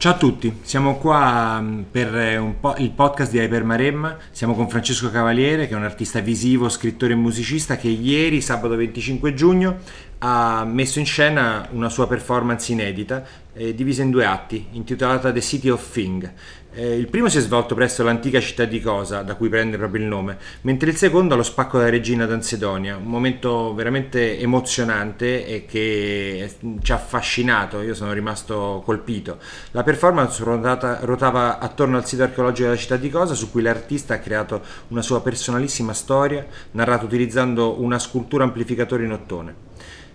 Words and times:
Ciao 0.00 0.12
a 0.12 0.16
tutti, 0.16 0.60
siamo 0.62 0.96
qua 0.96 1.60
mm, 1.60 1.82
per 1.90 2.16
eh, 2.16 2.54
po- 2.58 2.74
il 2.78 2.90
podcast 2.90 3.32
di 3.32 3.36
Hyper 3.36 3.64
Maremma. 3.64 4.16
Siamo 4.30 4.54
con 4.54 4.66
Francesco 4.66 5.10
Cavaliere, 5.10 5.68
che 5.68 5.74
è 5.74 5.76
un 5.76 5.84
artista 5.84 6.20
visivo, 6.20 6.70
scrittore 6.70 7.12
e 7.12 7.16
musicista, 7.16 7.76
che 7.76 7.88
ieri, 7.88 8.40
sabato 8.40 8.76
25 8.76 9.34
giugno, 9.34 9.76
ha 10.20 10.64
messo 10.64 11.00
in 11.00 11.04
scena 11.04 11.68
una 11.72 11.90
sua 11.90 12.06
performance 12.06 12.72
inedita, 12.72 13.22
eh, 13.52 13.74
divisa 13.74 14.02
in 14.02 14.08
due 14.08 14.24
atti, 14.24 14.68
intitolata 14.70 15.32
The 15.32 15.42
City 15.42 15.68
of 15.68 15.92
Thing. 15.92 16.32
Eh, 16.72 16.96
il 16.96 17.08
primo 17.08 17.28
si 17.28 17.38
è 17.38 17.40
svolto 17.40 17.74
presso 17.74 18.04
l'antica 18.04 18.38
città 18.38 18.64
di 18.64 18.80
Cosa, 18.80 19.22
da 19.22 19.34
cui 19.34 19.48
prende 19.48 19.76
proprio 19.76 20.02
il 20.02 20.06
nome, 20.06 20.38
mentre 20.60 20.90
il 20.90 20.96
secondo 20.96 21.34
allo 21.34 21.42
spacco 21.42 21.78
della 21.78 21.90
regina 21.90 22.26
d'Ansedonia, 22.26 22.96
un 22.96 23.06
momento 23.06 23.74
veramente 23.74 24.38
emozionante 24.38 25.46
e 25.46 25.66
che 25.66 26.48
ci 26.80 26.92
ha 26.92 26.94
affascinato, 26.94 27.80
io 27.80 27.94
sono 27.94 28.12
rimasto 28.12 28.82
colpito. 28.84 29.38
La 29.72 29.82
performance 29.82 30.44
ruotata, 30.44 31.00
ruotava 31.02 31.58
attorno 31.58 31.96
al 31.96 32.06
sito 32.06 32.22
archeologico 32.22 32.68
della 32.68 32.80
città 32.80 32.96
di 32.96 33.10
Cosa, 33.10 33.34
su 33.34 33.50
cui 33.50 33.62
l'artista 33.62 34.14
ha 34.14 34.18
creato 34.18 34.62
una 34.88 35.02
sua 35.02 35.20
personalissima 35.22 35.92
storia, 35.92 36.46
narrata 36.72 37.04
utilizzando 37.04 37.82
una 37.82 37.98
scultura 37.98 38.44
amplificatore 38.44 39.04
in 39.04 39.12
ottone 39.12 39.68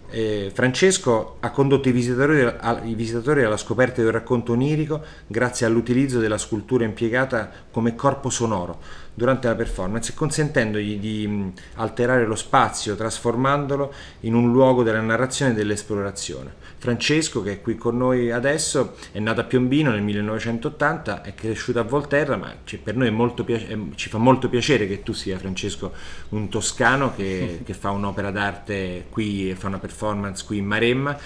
eh, 0.10 0.52
Francesco 0.54 1.38
ha 1.40 1.50
condotto 1.52 1.90
i 1.90 1.92
visitatori, 1.92 2.42
i 2.84 2.96
visitatori, 2.96 3.44
alla 3.44 3.58
scoperta 3.58 4.02
di 4.02 4.08
un 4.08 4.14
racconto 4.14 4.54
onirico 4.54 5.04
grazie 5.28 5.66
all'utilizzo 5.66 6.20
della 6.20 6.38
scultura 6.38 6.84
impiegata 6.84 7.52
come 7.72 7.96
corpo 7.96 8.30
sonoro 8.30 8.80
durante 9.14 9.48
la 9.48 9.56
performance, 9.56 10.14
consentendogli 10.14 11.00
di 11.00 11.52
alterare 11.76 12.26
lo 12.26 12.36
spazio, 12.36 12.96
trasformandolo 12.96 13.94
in 14.22 14.36
un 14.36 14.52
luogo 14.52 14.84
della 14.84 15.02
narrazione 15.02 15.52
e 15.52 15.56
dell'esplorazione. 15.56 16.65
Francesco, 16.86 17.42
che 17.42 17.54
è 17.54 17.62
qui 17.62 17.76
con 17.78 17.98
noi 17.98 18.30
adesso, 18.32 18.96
è 19.12 19.18
nato 19.18 19.42
a 19.42 19.44
Piombino 19.44 19.90
nel 19.90 20.04
1980, 20.04 21.24
è 21.24 21.34
cresciuto 21.34 21.80
a 21.80 21.82
Volterra, 21.82 22.38
ma 22.38 22.54
per 22.84 22.96
noi 22.96 23.10
piace, 23.44 23.78
ci 23.96 24.08
fa 24.08 24.20
molto 24.20 24.50
piacere 24.50 24.88
che 24.88 25.02
tu 25.02 25.12
sia, 25.12 25.40
Francesco, 25.40 25.94
un 26.30 26.48
toscano 26.48 27.16
che, 27.16 27.62
che 27.66 27.74
fa 27.74 27.90
un'opera 27.90 28.30
d'arte 28.30 29.06
qui, 29.10 29.56
fa 29.56 29.68
una 29.68 29.80
performance 29.80 30.46
qui 30.46 30.60
in 30.60 30.66
Maremma. 30.66 31.18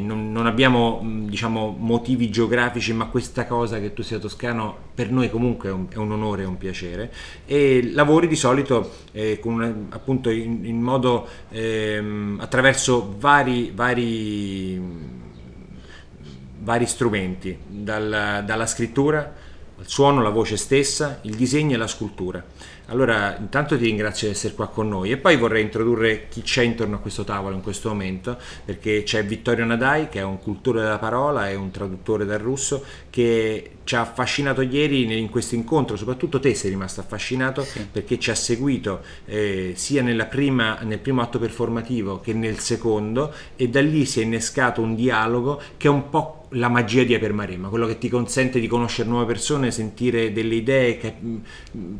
Non, 0.00 0.30
non, 0.30 0.46
abbiamo 0.46 1.04
diciamo, 1.26 1.74
motivi 1.76 2.30
geografici, 2.30 2.92
ma 2.92 3.06
questa 3.06 3.46
cosa 3.46 3.80
che 3.80 3.92
tu 3.92 4.02
sia 4.02 4.18
toscano 4.18 4.87
per 4.98 5.12
noi 5.12 5.30
comunque 5.30 5.68
è 5.68 5.72
un, 5.72 5.86
è 5.90 5.94
un 5.94 6.10
onore 6.10 6.42
e 6.42 6.44
un 6.44 6.56
piacere 6.56 7.12
e 7.46 7.92
lavori 7.92 8.26
di 8.26 8.34
solito 8.34 8.94
eh, 9.12 9.38
una, 9.44 9.72
appunto 9.90 10.28
in, 10.28 10.64
in 10.64 10.80
modo 10.80 11.24
ehm, 11.50 12.38
attraverso 12.40 13.14
vari, 13.16 13.70
vari, 13.72 14.82
vari 16.58 16.86
strumenti, 16.86 17.56
dal, 17.64 18.42
dalla 18.44 18.66
scrittura 18.66 19.18
al 19.78 19.86
suono, 19.86 20.20
la 20.20 20.30
voce 20.30 20.56
stessa, 20.56 21.20
il 21.22 21.36
disegno 21.36 21.74
e 21.74 21.78
la 21.78 21.86
scultura. 21.86 22.44
Allora, 22.90 23.36
intanto 23.38 23.76
ti 23.76 23.84
ringrazio 23.84 24.28
di 24.28 24.32
essere 24.32 24.54
qua 24.54 24.68
con 24.68 24.88
noi 24.88 25.10
e 25.10 25.18
poi 25.18 25.36
vorrei 25.36 25.62
introdurre 25.62 26.26
chi 26.28 26.40
c'è 26.40 26.62
intorno 26.62 26.96
a 26.96 26.98
questo 27.00 27.22
tavolo 27.22 27.54
in 27.54 27.60
questo 27.60 27.90
momento, 27.90 28.38
perché 28.64 29.02
c'è 29.02 29.24
Vittorio 29.26 29.66
Nadai, 29.66 30.08
che 30.08 30.20
è 30.20 30.22
un 30.22 30.38
cultore 30.38 30.80
della 30.80 30.98
parola 30.98 31.50
e 31.50 31.54
un 31.54 31.70
traduttore 31.70 32.24
dal 32.24 32.38
russo, 32.38 32.82
che 33.10 33.72
ci 33.84 33.94
ha 33.94 34.00
affascinato 34.00 34.62
ieri 34.62 35.18
in 35.18 35.28
questo 35.28 35.54
incontro, 35.54 35.96
soprattutto 35.96 36.40
te 36.40 36.54
sei 36.54 36.70
rimasto 36.70 37.00
affascinato 37.00 37.62
sì. 37.62 37.86
perché 37.90 38.18
ci 38.18 38.30
ha 38.30 38.34
seguito 38.34 39.02
eh, 39.26 39.72
sia 39.76 40.02
prima, 40.24 40.78
nel 40.80 40.98
primo 40.98 41.20
atto 41.20 41.38
performativo 41.38 42.20
che 42.20 42.32
nel 42.32 42.58
secondo 42.58 43.32
e 43.56 43.68
da 43.68 43.82
lì 43.82 44.06
si 44.06 44.20
è 44.20 44.24
innescato 44.24 44.80
un 44.80 44.94
dialogo 44.94 45.60
che 45.76 45.88
è 45.88 45.90
un 45.90 46.08
po' 46.08 46.37
la 46.50 46.68
magia 46.68 47.04
di 47.04 47.14
Apermaremma, 47.14 47.68
quello 47.68 47.86
che 47.86 47.98
ti 47.98 48.08
consente 48.08 48.60
di 48.60 48.66
conoscere 48.66 49.08
nuove 49.08 49.26
persone, 49.26 49.70
sentire 49.70 50.32
delle 50.32 50.54
idee, 50.54 50.96
che 50.96 51.14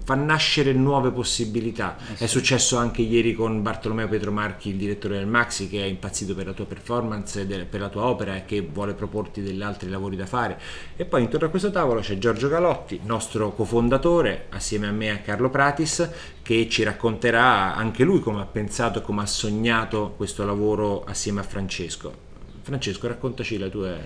fa 0.04 0.14
nascere 0.14 0.72
nuove 0.72 1.10
possibilità. 1.10 1.96
Eh 2.12 2.16
sì. 2.16 2.24
È 2.24 2.26
successo 2.26 2.76
anche 2.76 3.02
ieri 3.02 3.34
con 3.34 3.62
Bartolomeo 3.62 4.08
Petromarchi, 4.08 4.70
il 4.70 4.76
direttore 4.76 5.18
del 5.18 5.26
Maxi, 5.26 5.68
che 5.68 5.82
è 5.82 5.86
impazzito 5.86 6.34
per 6.34 6.46
la 6.46 6.52
tua 6.52 6.66
performance, 6.66 7.44
per 7.44 7.80
la 7.80 7.88
tua 7.88 8.04
opera 8.04 8.36
e 8.36 8.44
che 8.44 8.60
vuole 8.60 8.94
proporti 8.94 9.42
degli 9.42 9.62
altri 9.62 9.90
lavori 9.90 10.16
da 10.16 10.26
fare. 10.26 10.58
E 10.96 11.04
poi 11.04 11.22
intorno 11.22 11.46
a 11.46 11.50
questo 11.50 11.70
tavolo 11.70 12.00
c'è 12.00 12.18
Giorgio 12.18 12.48
Galotti, 12.48 13.00
nostro 13.04 13.52
cofondatore, 13.52 14.46
assieme 14.50 14.86
a 14.86 14.92
me 14.92 15.06
e 15.06 15.10
a 15.10 15.18
Carlo 15.18 15.50
Pratis, 15.50 16.08
che 16.42 16.68
ci 16.68 16.82
racconterà 16.82 17.74
anche 17.74 18.04
lui 18.04 18.20
come 18.20 18.40
ha 18.40 18.46
pensato 18.46 19.00
e 19.00 19.02
come 19.02 19.22
ha 19.22 19.26
sognato 19.26 20.14
questo 20.16 20.44
lavoro 20.46 21.04
assieme 21.04 21.40
a 21.40 21.42
Francesco. 21.42 22.26
Francesco, 22.62 23.06
raccontaci 23.06 23.56
la 23.56 23.68
tua, 23.68 23.96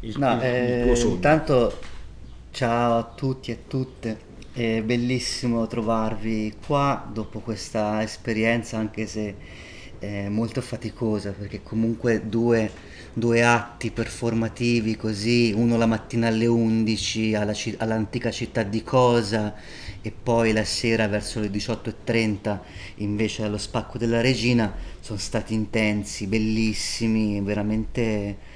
il, 0.00 0.18
no, 0.18 0.34
il, 0.34 0.42
eh, 0.42 0.78
il 0.78 0.82
tuo 0.84 0.94
sogno. 0.94 1.14
Intanto, 1.14 1.80
ciao 2.50 2.98
a 2.98 3.12
tutti 3.14 3.50
e 3.50 3.66
tutte. 3.66 4.24
È 4.52 4.82
bellissimo 4.82 5.66
trovarvi 5.66 6.54
qua 6.64 7.06
dopo 7.12 7.40
questa 7.40 8.02
esperienza, 8.02 8.78
anche 8.78 9.06
se 9.06 9.34
è 9.98 10.28
molto 10.28 10.60
faticosa, 10.60 11.32
perché 11.32 11.62
comunque 11.62 12.28
due, 12.28 12.70
due 13.12 13.42
atti 13.44 13.90
performativi 13.90 14.96
così, 14.96 15.52
uno 15.54 15.76
la 15.76 15.86
mattina 15.86 16.28
alle 16.28 16.46
11 16.46 17.34
alla, 17.34 17.52
all'antica 17.78 18.30
città 18.30 18.62
di 18.62 18.82
Cosa 18.82 19.54
e 20.02 20.10
poi 20.12 20.52
la 20.52 20.64
sera 20.64 21.08
verso 21.08 21.40
le 21.40 21.48
18.30 21.48 22.58
invece 22.96 23.42
allo 23.42 23.58
spacco 23.58 23.98
della 23.98 24.20
regina, 24.20 24.72
sono 25.00 25.18
stati 25.18 25.54
intensi, 25.54 26.26
bellissimi, 26.26 27.40
veramente... 27.40 28.54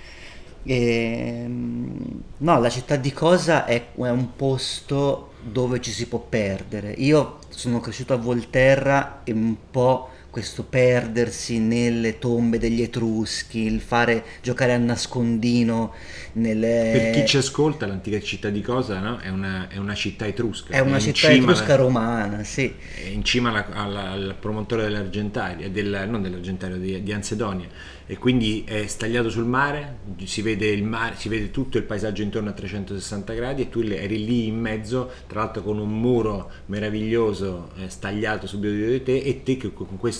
E, 0.62 1.42
ehm, 1.44 2.22
no, 2.38 2.60
la 2.60 2.68
città 2.68 2.96
di 2.96 3.12
Cosa 3.12 3.64
è, 3.64 3.92
è, 3.94 4.10
un 4.10 4.34
posto 4.36 5.32
dove 5.42 5.80
ci 5.80 5.90
si 5.90 6.06
può 6.06 6.18
perdere. 6.18 6.92
Io 6.92 7.38
sono 7.48 7.80
cresciuto 7.80 8.12
a 8.12 8.18
Volterra 8.18 9.20
e 9.24 9.32
un 9.32 9.56
po' 9.70 10.10
questo 10.30 10.62
perdersi 10.62 11.58
nelle 11.58 12.18
tombe 12.18 12.58
degli 12.58 12.80
Etruschi, 12.80 13.60
il 13.60 13.80
fare 13.80 14.24
giocare 14.42 14.72
a 14.72 14.78
nascondino 14.78 15.92
nelle... 16.34 16.90
Per 16.92 17.10
chi 17.10 17.26
ci 17.26 17.36
ascolta, 17.36 17.86
l'antica 17.86 18.20
città 18.20 18.48
di 18.48 18.62
Cosa 18.62 19.00
no? 19.00 19.18
è, 19.18 19.28
una, 19.28 19.68
è, 19.68 19.76
una, 19.76 19.94
città 19.94 20.26
etrusca. 20.26 20.72
È 20.72 20.78
una 20.78 21.00
città 21.00 21.30
etrusca 21.30 21.74
alla, 21.74 21.76
romana, 21.76 22.44
sì. 22.44 22.72
È 22.94 23.08
in 23.08 23.24
cima 23.24 23.50
alla, 23.50 23.66
alla, 23.72 24.10
al 24.10 24.36
promontorio 24.38 24.84
dell'Argentaria, 24.84 25.68
del, 25.68 26.06
non 26.08 26.22
dell'Argentario, 26.22 26.76
di, 26.76 27.02
di 27.02 27.12
Ansedonia 27.12 27.68
e 28.10 28.18
quindi 28.18 28.64
è 28.66 28.88
stagliato 28.88 29.30
sul 29.30 29.44
mare, 29.44 29.98
si 30.24 30.42
vede, 30.42 30.66
il 30.66 30.82
mare, 30.82 31.14
si 31.16 31.28
vede 31.28 31.52
tutto 31.52 31.78
il 31.78 31.84
paesaggio 31.84 32.22
intorno 32.22 32.48
a 32.48 32.52
360 32.52 33.32
gradi 33.34 33.62
e 33.62 33.68
tu 33.68 33.82
eri 33.82 34.24
lì 34.24 34.48
in 34.48 34.58
mezzo, 34.58 35.12
tra 35.28 35.44
l'altro 35.44 35.62
con 35.62 35.78
un 35.78 35.90
muro 35.90 36.50
meraviglioso 36.66 37.70
eh, 37.76 37.88
stagliato 37.88 38.48
subito 38.48 38.74
di 38.74 39.00
te 39.04 39.18
e 39.18 39.44
te 39.44 39.56
che 39.56 39.72
con 39.72 39.96
questo 39.96 40.19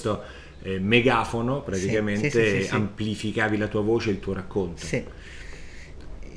eh, 0.62 0.78
megafono 0.78 1.62
praticamente 1.62 2.30
sì, 2.30 2.60
sì, 2.60 2.62
sì, 2.64 2.74
amplificavi 2.74 3.56
la 3.56 3.66
tua 3.66 3.80
voce 3.82 4.10
e 4.10 4.12
il 4.12 4.20
tuo 4.20 4.34
racconto. 4.34 4.84
Sì. 4.84 5.04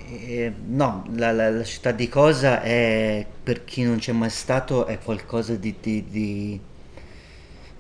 Eh, 0.05 0.53
no, 0.67 1.05
la, 1.15 1.31
la, 1.31 1.49
la, 1.49 1.63
città 1.63 1.91
di 1.91 2.07
Cosa 2.07 2.61
è, 2.61 3.25
per 3.43 3.63
chi 3.63 3.83
non 3.83 3.97
c'è 3.97 4.11
mai 4.11 4.29
stato, 4.29 4.85
è 4.85 4.99
qualcosa 4.99 5.55
di, 5.55 5.75
di, 5.79 6.05
di 6.07 6.59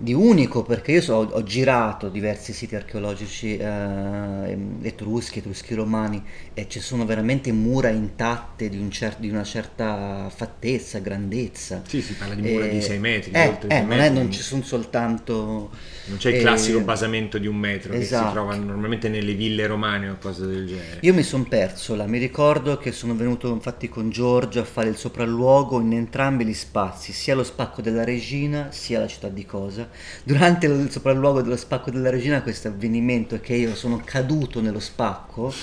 di 0.03 0.13
unico 0.13 0.63
perché 0.63 0.91
io 0.91 1.01
so, 1.01 1.13
ho, 1.31 1.43
girato 1.43 2.09
diversi 2.09 2.51
siti 2.51 2.75
archeologici 2.75 3.55
eh, 3.55 4.57
etruschi, 4.81 5.39
etruschi 5.39 5.73
romani 5.75 6.21
e 6.53 6.67
ci 6.67 6.81
sono 6.81 7.05
veramente 7.05 7.53
mura 7.53 7.87
intatte 7.87 8.67
di, 8.67 8.77
un 8.77 8.91
cer- 8.91 9.17
di 9.19 9.29
una 9.29 9.45
certa 9.45 10.29
fattezza, 10.29 10.99
grandezza. 10.99 11.83
Sì, 11.87 12.01
si 12.01 12.15
parla 12.15 12.35
di 12.35 12.41
mura 12.41 12.65
e, 12.65 12.69
di 12.71 12.81
6 12.81 12.99
metri. 12.99 13.31
Eh, 13.31 13.57
eh, 13.69 13.79
non, 13.79 13.87
metri. 13.87 14.13
non 14.13 14.31
ci 14.31 14.41
sono 14.41 14.61
soltanto... 14.63 15.71
Non 16.05 16.17
c'è 16.17 16.31
il 16.31 16.41
classico 16.41 16.81
basamento 16.81 17.37
di 17.37 17.47
un 17.47 17.55
metro 17.55 17.93
esatto. 17.93 17.99
che 17.99 18.05
si 18.05 18.13
esatto. 18.13 18.31
trova 18.33 18.55
normalmente 18.55 19.07
nelle 19.07 19.33
ville 19.35 19.65
romane 19.67 20.09
o 20.09 20.17
cose 20.19 20.45
del 20.45 20.67
genere. 20.67 20.97
Io 20.99 21.13
mi 21.13 21.23
sono 21.23 21.45
perso 21.45 21.95
là, 21.95 22.05
mi 22.07 22.17
ricordo 22.17 22.75
che 22.75 22.91
sono 22.91 23.15
venuto 23.15 23.47
infatti 23.53 23.87
con 23.87 24.09
Giorgio 24.09 24.59
a 24.59 24.65
fare 24.65 24.89
il 24.89 24.97
sopralluogo 24.97 25.79
in 25.79 25.93
entrambi 25.93 26.43
gli 26.43 26.53
spazi, 26.53 27.13
sia 27.13 27.35
lo 27.35 27.45
spacco 27.45 27.81
della 27.81 28.03
regina 28.03 28.67
sia 28.71 28.99
la 28.99 29.07
città 29.07 29.29
di 29.29 29.45
Cosa 29.45 29.91
durante 30.23 30.67
il 30.67 30.89
sopralluogo 30.91 31.41
dello 31.41 31.57
spacco 31.57 31.91
della 31.91 32.09
regina 32.09 32.41
questo 32.41 32.69
avvenimento 32.69 33.35
è 33.35 33.41
che 33.41 33.55
io 33.55 33.75
sono 33.75 34.01
caduto 34.03 34.61
nello 34.61 34.79
spacco, 34.79 35.53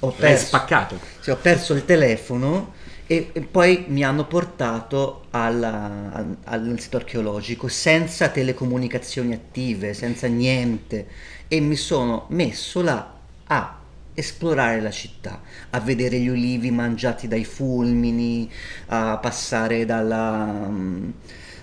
ho 0.00 0.10
perso, 0.12 0.46
spaccato. 0.46 0.98
Sì, 1.20 1.30
ho 1.30 1.36
perso 1.36 1.74
il 1.74 1.84
telefono 1.84 2.72
e, 3.06 3.30
e 3.32 3.40
poi 3.40 3.86
mi 3.88 4.04
hanno 4.04 4.26
portato 4.26 5.24
alla, 5.30 6.12
al, 6.12 6.36
al 6.44 6.80
sito 6.80 6.96
archeologico 6.96 7.68
senza 7.68 8.28
telecomunicazioni 8.28 9.32
attive, 9.32 9.94
senza 9.94 10.26
niente 10.28 11.06
e 11.48 11.60
mi 11.60 11.76
sono 11.76 12.26
messo 12.28 12.82
là 12.82 13.18
a 13.46 13.78
esplorare 14.14 14.80
la 14.80 14.90
città, 14.90 15.40
a 15.70 15.80
vedere 15.80 16.18
gli 16.18 16.28
ulivi 16.28 16.70
mangiati 16.70 17.26
dai 17.26 17.44
fulmini, 17.44 18.48
a 18.86 19.18
passare 19.18 19.84
dalla 19.84 20.70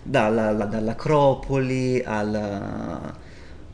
dalla, 0.08 0.54
dall'Acropoli 0.66 2.02
alla, 2.04 3.16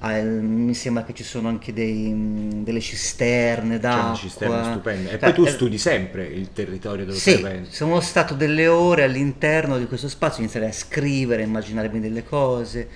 Ah, 0.05 0.21
mi 0.21 0.73
sembra 0.73 1.03
che 1.05 1.13
ci 1.13 1.23
sono 1.23 1.47
anche 1.47 1.71
dei, 1.71 2.61
delle 2.61 2.81
cisterne 2.81 3.79
d'acqua. 3.79 4.01
C'è 4.01 4.07
una 4.07 4.15
cisterna 4.17 4.71
stupenda. 4.71 5.11
E 5.11 5.17
poi 5.17 5.33
tu 5.33 5.45
studi 5.45 5.77
sempre 5.77 6.25
il 6.25 6.51
territorio 6.51 7.05
dove 7.05 7.17
sì, 7.17 7.39
sei 7.39 7.65
sono 7.69 8.01
stato 8.01 8.33
delle 8.33 8.67
ore 8.67 9.03
all'interno 9.03 9.77
di 9.77 9.85
questo 9.85 10.09
spazio, 10.09 10.41
iniziare 10.41 10.65
a 10.67 10.73
scrivere, 10.73 11.43
a 11.43 11.45
immaginarmi 11.45 12.01
delle 12.01 12.25
cose 12.25 12.89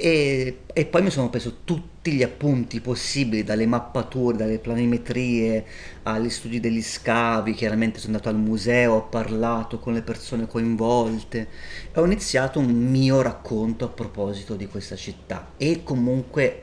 e, 0.00 0.58
e, 0.72 0.86
poi 0.86 1.02
mi 1.02 1.10
sono 1.10 1.28
preso 1.28 1.58
tutti 1.64 2.12
gli 2.12 2.22
appunti 2.22 2.80
possibili, 2.80 3.44
dalle 3.44 3.66
mappature, 3.66 4.36
dalle 4.36 4.58
planimetrie, 4.58 5.64
agli 6.04 6.30
studi 6.30 6.60
degli 6.60 6.82
scavi, 6.82 7.52
chiaramente 7.52 7.98
sono 7.98 8.16
andato 8.16 8.30
al 8.30 8.40
museo, 8.40 8.94
ho 8.94 9.02
parlato 9.08 9.78
con 9.78 9.92
le 9.92 10.02
persone 10.02 10.46
coinvolte 10.46 11.48
e 11.92 12.00
ho 12.00 12.04
iniziato 12.04 12.58
un 12.58 12.70
mio 12.70 13.20
racconto 13.20 13.84
a 13.84 13.88
proposito 13.88 14.54
di 14.54 14.66
questa 14.66 14.96
città 14.96 15.50
e 15.56 15.82
comunque 15.82 16.62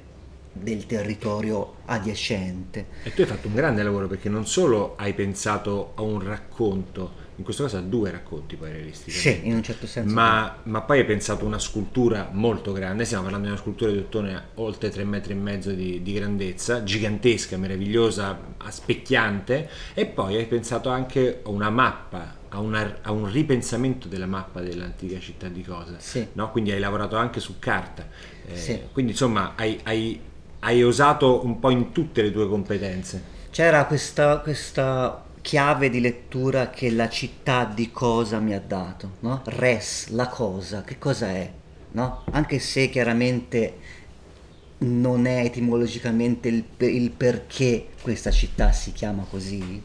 del 0.51 0.85
territorio 0.85 1.75
adiacente. 1.85 2.85
E 3.03 3.13
tu 3.13 3.21
hai 3.21 3.27
fatto 3.27 3.47
un 3.47 3.55
grande 3.55 3.83
lavoro 3.83 4.07
perché 4.07 4.29
non 4.29 4.47
solo 4.47 4.95
hai 4.97 5.13
pensato 5.13 5.91
a 5.95 6.01
un 6.01 6.23
racconto, 6.23 7.23
in 7.37 7.43
questo 7.43 7.63
caso 7.63 7.77
a 7.77 7.81
due 7.81 8.11
racconti 8.11 8.55
poi 8.55 8.71
realisticamente. 8.71 9.41
Sì, 9.41 9.47
in 9.47 9.55
un 9.55 9.63
certo 9.63 9.87
senso. 9.87 10.13
Ma, 10.13 10.57
ma, 10.63 10.81
poi 10.81 10.99
hai 10.99 11.05
pensato 11.05 11.43
a 11.43 11.47
una 11.47 11.59
scultura 11.59 12.29
molto 12.31 12.71
grande, 12.71 13.03
stiamo 13.03 13.23
parlando 13.23 13.47
di 13.47 13.53
una 13.53 13.61
scultura 13.61 13.91
di 13.91 13.97
ottone 13.97 14.41
oltre 14.55 14.89
tre 14.89 15.03
metri 15.03 15.33
e 15.33 15.35
mezzo 15.35 15.71
di, 15.71 16.01
di 16.01 16.13
grandezza, 16.13 16.83
gigantesca, 16.83 17.57
meravigliosa, 17.57 18.39
specchiante, 18.69 19.69
e 19.93 20.05
poi 20.05 20.37
hai 20.37 20.45
pensato 20.45 20.89
anche 20.89 21.41
a 21.43 21.49
una 21.49 21.69
mappa, 21.69 22.35
a, 22.49 22.59
una, 22.59 22.99
a 23.01 23.11
un 23.11 23.29
ripensamento 23.29 24.07
della 24.07 24.27
mappa 24.27 24.61
dell'antica 24.61 25.19
città 25.19 25.49
di 25.49 25.61
Cosa. 25.61 25.95
Sì. 25.97 26.25
No? 26.33 26.51
Quindi 26.51 26.71
hai 26.71 26.79
lavorato 26.79 27.17
anche 27.17 27.41
su 27.41 27.59
carta. 27.59 28.07
Eh, 28.45 28.55
sì. 28.55 28.79
Quindi 28.93 29.11
insomma 29.11 29.53
hai, 29.55 29.77
hai, 29.83 30.19
hai, 30.59 30.83
osato 30.83 31.43
un 31.43 31.59
po' 31.59 31.69
in 31.69 31.91
tutte 31.91 32.21
le 32.21 32.31
tue 32.31 32.47
competenze. 32.47 33.33
C'era 33.49 33.85
questa, 33.85 34.39
questa 34.39 35.23
chiave 35.45 35.91
di 35.91 36.01
lettura 36.01 36.71
che 36.71 36.89
la 36.89 37.07
città 37.07 37.65
di 37.65 37.91
cosa 37.91 38.39
mi 38.39 38.55
ha 38.55 38.59
dato, 38.59 39.17
no? 39.19 39.43
Res, 39.45 40.07
la 40.09 40.27
cosa, 40.27 40.81
che 40.81 40.97
cosa 40.97 41.29
è? 41.29 41.51
No? 41.91 42.23
Anche 42.31 42.57
se 42.57 42.89
chiaramente 42.89 43.77
non 44.79 45.27
è 45.27 45.43
etimologicamente 45.43 46.47
il, 46.47 46.65
il, 46.77 47.11
perché 47.11 47.89
questa 48.01 48.31
città 48.31 48.71
si 48.71 48.91
chiama 48.91 49.23
così, 49.29 49.79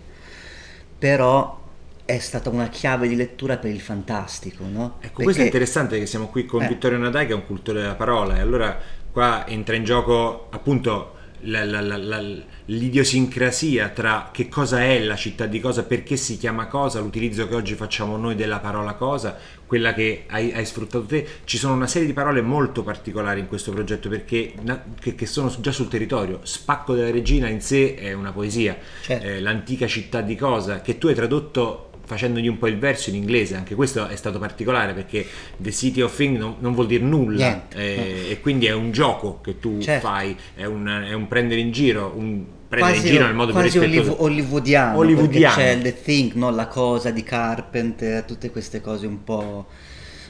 però 0.98 1.60
è 2.06 2.18
stata 2.18 2.48
una 2.48 2.70
chiave 2.70 3.06
di 3.06 3.14
lettura 3.14 3.58
per 3.58 3.70
il 3.70 3.82
fantastico, 3.82 4.64
no? 4.64 4.94
Ecco, 5.00 5.16
perché... 5.16 5.22
questo 5.24 5.42
è 5.42 5.44
interessante 5.44 5.98
che 5.98 6.06
siamo 6.06 6.28
qui 6.28 6.46
con 6.46 6.62
eh. 6.62 6.68
Vittorio 6.68 6.96
Nadai 6.96 7.26
che 7.26 7.32
è 7.32 7.36
un 7.36 7.44
cultore 7.44 7.82
della 7.82 7.96
parola 7.96 8.38
e 8.38 8.40
allora 8.40 8.78
qua 9.12 9.46
entra 9.46 9.76
in 9.76 9.84
gioco 9.84 10.46
appunto 10.48 11.18
la, 11.42 11.64
la, 11.64 11.80
la, 11.80 12.22
l'idiosincrasia 12.66 13.88
tra 13.88 14.30
che 14.32 14.48
cosa 14.48 14.82
è 14.82 14.98
la 15.00 15.16
città 15.16 15.46
di 15.46 15.60
cosa, 15.60 15.84
perché 15.84 16.16
si 16.16 16.36
chiama 16.38 16.66
cosa, 16.66 17.00
l'utilizzo 17.00 17.48
che 17.48 17.54
oggi 17.54 17.74
facciamo 17.74 18.16
noi 18.16 18.34
della 18.34 18.58
parola 18.58 18.94
cosa, 18.94 19.36
quella 19.66 19.94
che 19.94 20.24
hai, 20.28 20.52
hai 20.52 20.66
sfruttato 20.66 21.04
te. 21.04 21.26
Ci 21.44 21.58
sono 21.58 21.74
una 21.74 21.86
serie 21.86 22.06
di 22.06 22.12
parole 22.12 22.42
molto 22.42 22.82
particolari 22.82 23.40
in 23.40 23.48
questo 23.48 23.72
progetto 23.72 24.08
perché 24.08 24.52
che, 25.00 25.14
che 25.14 25.26
sono 25.26 25.54
già 25.60 25.72
sul 25.72 25.88
territorio. 25.88 26.40
Spacco 26.42 26.94
della 26.94 27.10
regina 27.10 27.48
in 27.48 27.60
sé 27.60 27.94
è 27.94 28.12
una 28.12 28.32
poesia, 28.32 28.76
certo. 29.02 29.26
eh, 29.26 29.40
l'antica 29.40 29.86
città 29.86 30.20
di 30.20 30.36
cosa, 30.36 30.80
che 30.80 30.98
tu 30.98 31.06
hai 31.06 31.14
tradotto 31.14 31.89
facendogli 32.10 32.48
un 32.48 32.58
po' 32.58 32.66
il 32.66 32.76
verso 32.76 33.10
in 33.10 33.16
inglese, 33.16 33.54
anche 33.54 33.76
questo 33.76 34.08
è 34.08 34.16
stato 34.16 34.40
particolare 34.40 34.94
perché 34.94 35.24
The 35.56 35.70
City 35.70 36.00
of 36.00 36.14
Things 36.16 36.40
non, 36.40 36.56
non 36.58 36.74
vuol 36.74 36.88
dire 36.88 37.04
nulla 37.04 37.68
eh, 37.72 38.26
e 38.30 38.40
quindi 38.40 38.66
è 38.66 38.72
un 38.72 38.90
gioco 38.90 39.40
che 39.40 39.60
tu 39.60 39.80
certo. 39.80 40.08
fai, 40.08 40.36
è 40.56 40.64
un, 40.64 40.86
è 41.08 41.12
un, 41.12 41.28
prendere 41.28 41.60
in 41.60 41.70
giro, 41.70 42.12
un 42.16 42.44
prendere 42.66 42.94
quasi, 42.94 43.06
in 43.06 43.12
giro 43.12 43.26
nel 43.26 43.34
modo 43.34 43.52
quasi 43.52 43.78
più 43.78 43.86
rispettoso. 43.86 44.22
hollywoodiano, 44.24 44.98
hollywoodiano. 44.98 45.54
c'è 45.54 45.80
The 45.80 46.02
Thing, 46.02 46.32
no? 46.32 46.50
la 46.50 46.66
cosa 46.66 47.10
di 47.10 47.22
Carpenter, 47.22 48.24
tutte 48.24 48.50
queste 48.50 48.80
cose 48.80 49.06
un 49.06 49.22
po' 49.22 49.66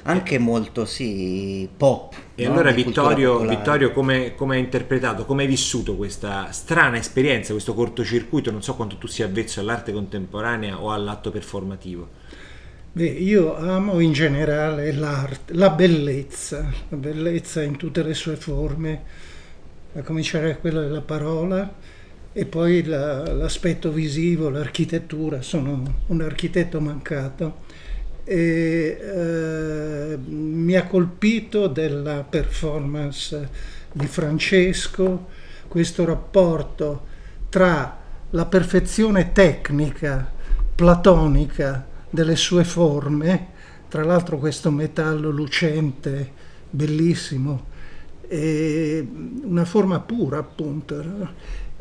anche 0.02 0.38
molto 0.38 0.84
sì, 0.84 1.68
pop. 1.76 2.14
E 2.34 2.46
no? 2.46 2.52
allora 2.52 2.70
Vittorio, 2.70 3.40
Vittorio 3.40 3.92
come, 3.92 4.34
come, 4.34 4.56
hai 4.56 4.60
interpretato, 4.60 5.24
come 5.24 5.42
hai 5.42 5.48
vissuto 5.48 5.96
questa 5.96 6.50
strana 6.52 6.96
esperienza, 6.96 7.52
questo 7.52 7.74
cortocircuito? 7.74 8.50
Non 8.50 8.62
so 8.62 8.74
quanto 8.74 8.96
tu 8.96 9.06
sia 9.06 9.26
avvezzo 9.26 9.60
all'arte 9.60 9.92
contemporanea 9.92 10.80
o 10.80 10.92
all'atto 10.92 11.30
performativo. 11.30 12.08
Beh, 12.92 13.04
io 13.04 13.56
amo 13.56 14.00
in 14.00 14.12
generale 14.12 14.92
l'arte, 14.92 15.54
la 15.54 15.70
bellezza, 15.70 16.72
la 16.88 16.96
bellezza 16.96 17.62
in 17.62 17.76
tutte 17.76 18.02
le 18.02 18.14
sue 18.14 18.34
forme, 18.34 19.02
a 19.94 20.02
cominciare 20.02 20.48
da 20.48 20.56
quella 20.56 20.80
della 20.80 21.00
parola 21.00 21.72
e 22.32 22.46
poi 22.46 22.84
la, 22.84 23.32
l'aspetto 23.32 23.92
visivo, 23.92 24.48
l'architettura, 24.48 25.42
sono 25.42 26.00
un 26.06 26.20
architetto 26.20 26.80
mancato 26.80 27.68
e 28.30 28.96
eh, 29.02 30.18
mi 30.18 30.76
ha 30.76 30.86
colpito 30.86 31.66
della 31.66 32.22
performance 32.22 33.48
di 33.90 34.06
Francesco 34.06 35.26
questo 35.66 36.04
rapporto 36.04 37.06
tra 37.48 37.98
la 38.30 38.44
perfezione 38.44 39.32
tecnica 39.32 40.30
platonica 40.76 41.84
delle 42.08 42.36
sue 42.36 42.62
forme, 42.62 43.48
tra 43.88 44.04
l'altro 44.04 44.38
questo 44.38 44.70
metallo 44.70 45.30
lucente, 45.30 46.30
bellissimo, 46.70 47.66
una 48.28 49.64
forma 49.64 49.98
pura 49.98 50.38
appunto, 50.38 51.02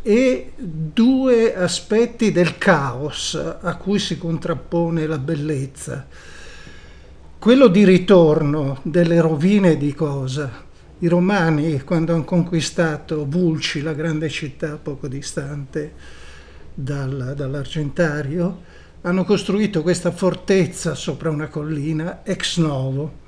e 0.01 0.53
due 0.57 1.55
aspetti 1.55 2.31
del 2.31 2.57
caos 2.57 3.35
a 3.35 3.75
cui 3.75 3.99
si 3.99 4.17
contrappone 4.17 5.05
la 5.05 5.19
bellezza. 5.19 6.07
Quello 7.39 7.69
di 7.69 7.85
ritorno 7.85 8.79
delle 8.83 9.21
rovine 9.21 9.77
di 9.77 9.93
cosa? 9.93 10.51
I 10.99 11.07
romani, 11.07 11.79
quando 11.83 12.13
hanno 12.13 12.25
conquistato 12.25 13.25
Vulci, 13.25 13.81
la 13.81 13.93
grande 13.93 14.27
città 14.27 14.75
poco 14.75 15.07
distante 15.07 15.93
dal, 16.73 17.31
dall'Argentario, 17.37 18.63
hanno 19.03 19.23
costruito 19.23 19.83
questa 19.83 20.11
fortezza 20.11 20.95
sopra 20.95 21.29
una 21.29 21.47
collina 21.47 22.25
ex 22.25 22.57
novo, 22.57 23.19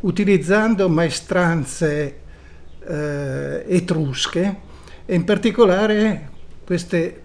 utilizzando 0.00 0.88
maestranze 0.88 2.18
eh, 2.84 3.64
etrusche 3.68 4.56
e 5.06 5.14
in 5.14 5.22
particolare 5.22 6.30
queste 6.66 7.22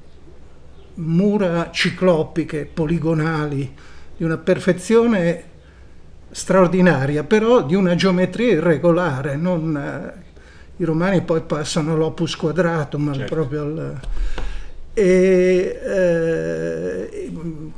mura 0.93 1.71
ciclopiche, 1.71 2.69
poligonali, 2.71 3.73
di 4.15 4.23
una 4.23 4.37
perfezione 4.37 5.53
straordinaria, 6.35 7.23
però 7.23 7.63
di 7.63 7.75
una 7.75 7.95
geometria 7.95 8.51
irregolare. 8.51 9.37
Non, 9.37 9.77
eh, 9.77 10.23
I 10.75 10.83
romani 10.83 11.21
poi 11.21 11.39
passano 11.39 11.93
all'opus 11.93 12.35
quadratum, 12.35 13.13
certo. 13.13 13.33
proprio 13.33 13.61
al, 13.61 13.99
e 14.93 15.79
eh, 15.81 17.31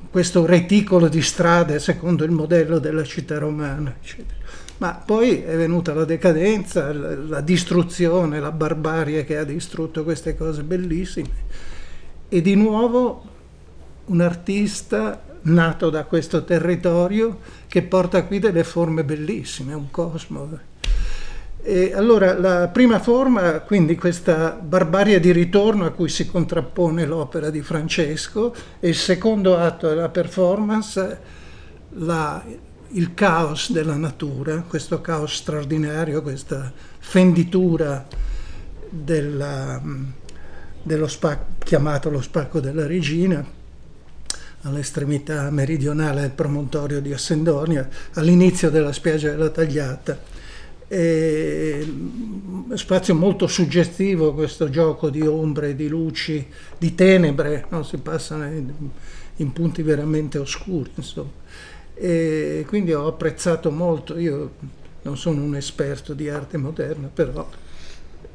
questo 0.09 0.47
reticolo 0.47 1.07
di 1.07 1.21
strade 1.21 1.77
secondo 1.77 2.23
il 2.23 2.31
modello 2.31 2.79
della 2.79 3.03
città 3.03 3.37
romana, 3.37 3.95
eccetera. 4.01 4.39
Ma 4.77 5.03
poi 5.05 5.43
è 5.43 5.55
venuta 5.55 5.93
la 5.93 6.05
decadenza, 6.05 6.91
la 6.93 7.41
distruzione, 7.41 8.39
la 8.39 8.51
barbarie 8.51 9.23
che 9.23 9.37
ha 9.37 9.43
distrutto 9.43 10.03
queste 10.03 10.35
cose 10.35 10.63
bellissime. 10.63 11.29
E 12.27 12.41
di 12.41 12.55
nuovo 12.55 13.23
un 14.05 14.21
artista 14.21 15.21
nato 15.47 15.89
da 15.89 16.05
questo 16.05 16.43
territorio 16.43 17.39
che 17.67 17.81
porta 17.81 18.23
qui 18.23 18.39
delle 18.39 18.63
forme 18.63 19.03
bellissime, 19.03 19.73
un 19.73 19.91
cosmo. 19.91 20.75
E 21.61 21.93
allora 21.93 22.37
la 22.37 22.69
prima 22.69 22.99
forma, 22.99 23.59
quindi 23.59 23.95
questa 23.95 24.51
barbarie 24.51 25.19
di 25.19 25.31
ritorno 25.31 25.85
a 25.85 25.91
cui 25.91 26.07
si 26.07 26.25
contrappone 26.27 27.05
l'opera 27.05 27.49
di 27.49 27.61
Francesco, 27.61 28.53
e 28.79 28.89
il 28.89 28.95
secondo 28.95 29.57
atto 29.57 29.87
della 29.87 30.09
performance, 30.09 31.19
la 31.89 32.43
il 32.91 33.13
caos 33.13 33.71
della 33.71 33.95
natura, 33.95 34.63
questo 34.67 35.01
caos 35.01 35.35
straordinario, 35.35 36.21
questa 36.21 36.71
fenditura 36.99 38.07
della, 38.89 39.81
dello 40.81 41.07
spacco, 41.07 41.55
chiamato 41.59 42.09
lo 42.09 42.21
spacco 42.21 42.59
della 42.61 42.87
regina, 42.87 43.45
all'estremità 44.67 45.49
meridionale 45.49 46.21
del 46.21 46.31
promontorio 46.31 47.01
di 47.01 47.13
Assendonia, 47.13 47.87
all'inizio 48.13 48.69
della 48.69 48.91
spiaggia 48.91 49.31
della 49.31 49.49
Tagliata. 49.49 50.35
E, 50.89 51.93
spazio 52.75 53.13
molto 53.15 53.47
suggestivo 53.47 54.33
questo 54.33 54.69
gioco 54.69 55.09
di 55.09 55.21
ombre, 55.21 55.75
di 55.75 55.87
luci, 55.87 56.47
di 56.77 56.95
tenebre, 56.95 57.65
no? 57.69 57.83
si 57.83 57.97
passa 57.97 58.45
in, 58.45 58.71
in 59.37 59.51
punti 59.51 59.81
veramente 59.81 60.37
oscuri. 60.37 60.91
Insomma 60.95 61.45
e 61.99 62.63
quindi 62.67 62.93
ho 62.93 63.07
apprezzato 63.07 63.71
molto, 63.71 64.19
io 64.19 64.51
non 65.01 65.17
sono 65.17 65.41
un 65.41 65.55
esperto 65.55 66.13
di 66.13 66.29
arte 66.29 66.57
moderna, 66.57 67.09
però 67.11 67.49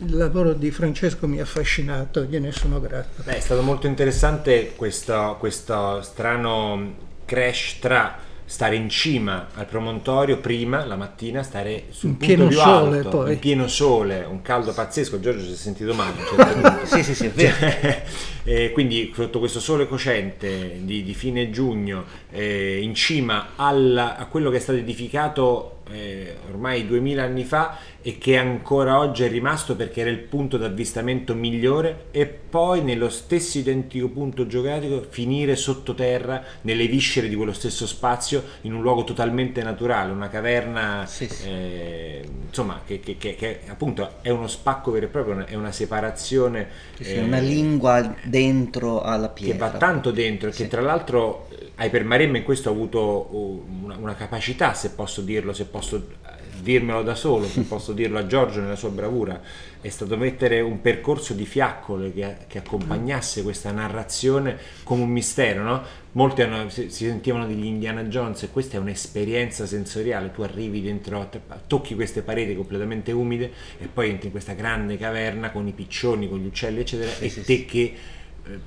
il 0.05 0.17
lavoro 0.17 0.53
di 0.53 0.71
Francesco 0.71 1.27
mi 1.27 1.39
ha 1.39 1.43
affascinato, 1.43 2.25
gliene 2.25 2.53
sono 2.53 2.81
grato. 2.81 3.23
Beh, 3.23 3.37
è 3.37 3.41
stato 3.41 3.63
molto 3.63 3.87
interessante 3.87 4.73
questo, 4.75 5.37
questo 5.39 6.03
strano 6.03 7.11
crash 7.25 7.79
tra 7.81 8.31
stare 8.45 8.77
in 8.77 8.91
cima 8.91 9.49
al 9.55 9.65
promontorio 9.65 10.37
prima 10.39 10.85
la 10.85 10.97
mattina, 10.97 11.43
stare 11.43 11.85
sul 11.89 12.11
in 12.11 12.17
punto 12.19 12.47
più 12.49 12.57
sole, 12.59 12.99
alto, 12.99 13.09
poi. 13.09 13.33
in 13.33 13.39
pieno 13.39 13.67
sole, 13.67 14.27
un 14.29 14.43
caldo 14.43 14.73
pazzesco. 14.73 15.21
Giorgio 15.21 15.45
si 15.45 15.53
è 15.53 15.57
sentito 15.57 15.95
male. 15.95 16.17
Certo 16.35 16.87
sì, 16.87 17.03
sì, 17.03 17.15
sì, 17.15 17.27
è 17.27 17.31
vero. 17.31 17.55
Cioè, 17.57 18.05
eh, 18.45 18.73
quindi 18.73 19.13
sotto 19.15 19.39
questo 19.39 19.61
sole 19.61 19.87
cocente 19.87 20.81
di, 20.83 21.03
di 21.03 21.15
fine 21.15 21.51
giugno, 21.51 22.05
eh, 22.31 22.81
in 22.83 22.95
cima 22.95 23.53
alla, 23.57 24.17
a 24.17 24.27
quello 24.27 24.51
che 24.51 24.57
è 24.57 24.61
stato 24.61 24.79
edificato 24.79 25.82
eh, 25.91 26.37
ormai 26.49 26.87
2000 26.87 27.23
anni 27.23 27.45
fa 27.45 27.79
e 28.01 28.19
che 28.19 28.37
ancora 28.37 28.99
oggi 28.99 29.25
è 29.25 29.29
rimasto 29.29 29.77
perché 29.77 30.01
era 30.01 30.11
il 30.11 30.19
punto 30.19 30.57
d'avvistamento 30.57 31.35
migliore 31.35 32.07
e 32.11 32.27
poi 32.27 32.83
nello 32.83 33.09
stesso 33.09 33.59
identico 33.59 34.09
punto 34.09 34.47
geografico 34.47 35.07
finire 35.09 35.57
sottoterra 35.57 36.43
nelle 36.63 36.87
viscere 36.87 37.29
di 37.29 37.35
quello 37.35 37.53
stesso 37.53 37.87
spazio 37.87 38.43
in 38.63 38.75
un 38.75 38.83
luogo 38.83 39.05
totalmente 39.05 39.63
naturale, 39.63 40.13
una 40.13 40.29
caverna 40.29 41.05
sì, 41.07 41.29
sì. 41.29 41.49
Eh, 41.49 42.29
insomma 42.47 42.83
che, 42.85 43.01
che, 43.01 43.17
che, 43.17 43.35
che, 43.35 43.61
appunto 43.67 44.15
è 44.21 44.31
uno 44.31 44.49
spacco 44.49 44.91
vero 44.91 45.07
e 45.07 45.09
proprio, 45.09 45.47
è 45.47 45.55
una 45.55 45.73
separazione. 45.73 46.69
Sì, 47.01 47.15
eh, 47.15 47.21
una 47.21 47.39
lingua 47.39 48.15
dentro 48.23 49.01
alla 49.01 49.29
pietra. 49.29 49.67
Che 49.67 49.73
va 49.73 49.79
tanto 49.79 50.11
dentro 50.11 50.49
e 50.49 50.53
che 50.53 50.69
tra 50.69 50.81
l'altro 50.81 51.49
Hypermaremma 51.79 52.39
in 52.39 52.45
questo 52.45 52.69
ha 52.69 52.73
avuto 52.73 53.29
una, 53.83 53.97
una 53.97 54.15
capacità, 54.15 54.75
se 54.75 54.91
posso 54.91 55.23
dirlo, 55.23 55.53
se 55.53 55.65
posso 55.65 56.07
dirmelo 56.63 57.03
da 57.03 57.15
solo, 57.15 57.47
se 57.47 57.63
posso 57.69 57.93
dirlo 57.93 58.19
a 58.19 58.27
Giorgio 58.27 58.61
nella 58.61 58.77
sua 58.77 58.91
bravura, 58.91 59.41
è 59.81 59.89
stato 59.89 60.17
mettere 60.17 60.61
un 60.61 60.81
percorso 60.81 61.35
di 61.35 61.45
fiaccole 61.45 62.13
che, 62.13 62.37
che 62.47 62.59
accompagnasse 62.59 63.43
questa 63.43 63.73
narrazione 63.73 64.57
come 64.85 65.03
un 65.03 65.11
mistero, 65.11 65.63
no? 65.63 65.83
Molti 66.13 66.43
hanno, 66.43 66.69
si, 66.69 66.91
si, 66.91 67.07
sentivano 67.07 67.47
degli 67.47 67.65
Indiana 67.65 68.05
Jones 68.05 68.43
e 68.43 68.51
questa 68.51 68.77
è 68.77 68.81
un'esperienza 68.81 69.67
sensoriale, 69.67 70.31
tu 70.31 70.43
arrivi 70.43 70.83
dentro, 70.83 71.29
tocchi 71.67 71.95
queste 71.95 72.23
pareti 72.23 72.55
completamente 72.55 73.13
umide 73.13 73.51
e 73.79 73.89
poi 73.93 74.11
entri 74.11 74.27
in 74.27 74.33
questa 74.33 74.53
grande 74.53 74.97
caverna 74.99 75.51
con 75.51 75.67
i 75.67 75.73
piccioni, 75.73 76.29
con 76.29 76.39
gli 76.39 76.47
uccelli 76.47 76.81
eccetera 76.81 77.11
sì, 77.11 77.25
e 77.25 77.29
sì, 77.31 77.41
te 77.41 77.57
sì. 77.57 77.65
che 77.65 77.81
eh, 77.81 77.95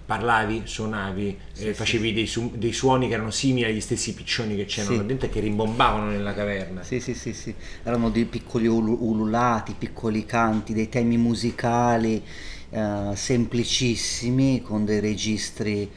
parlavi, 0.05 0.61
suonavi, 0.65 1.37
sì, 1.51 1.67
eh, 1.67 1.73
facevi 1.73 2.07
sì. 2.07 2.13
Dei, 2.13 2.27
su- 2.27 2.51
dei, 2.55 2.71
suoni 2.71 3.07
che 3.07 3.13
erano 3.13 3.31
simili 3.31 3.65
agli 3.65 3.81
stessi 3.81 4.13
piccioni 4.13 4.55
che 4.55 4.65
c'erano 4.65 5.01
sì. 5.01 5.05
dentro 5.05 5.27
e 5.27 5.29
che 5.29 5.39
rimbombavano 5.41 6.09
nella 6.09 6.33
caverna. 6.33 6.83
Sì, 6.83 6.99
sì, 6.99 7.13
sì, 7.13 7.33
sì. 7.33 7.53
erano 7.83 8.09
dei 8.09 8.25
piccoli 8.25 8.67
ul- 8.67 8.97
ululati, 8.99 9.75
piccoli 9.77 10.25
canti, 10.25 10.73
dei 10.73 10.87
temi 10.87 11.17
musicali 11.17 12.23
eh, 12.69 13.11
semplicissimi 13.13 14.61
con 14.61 14.85
dei 14.85 14.99
registri 14.99 15.91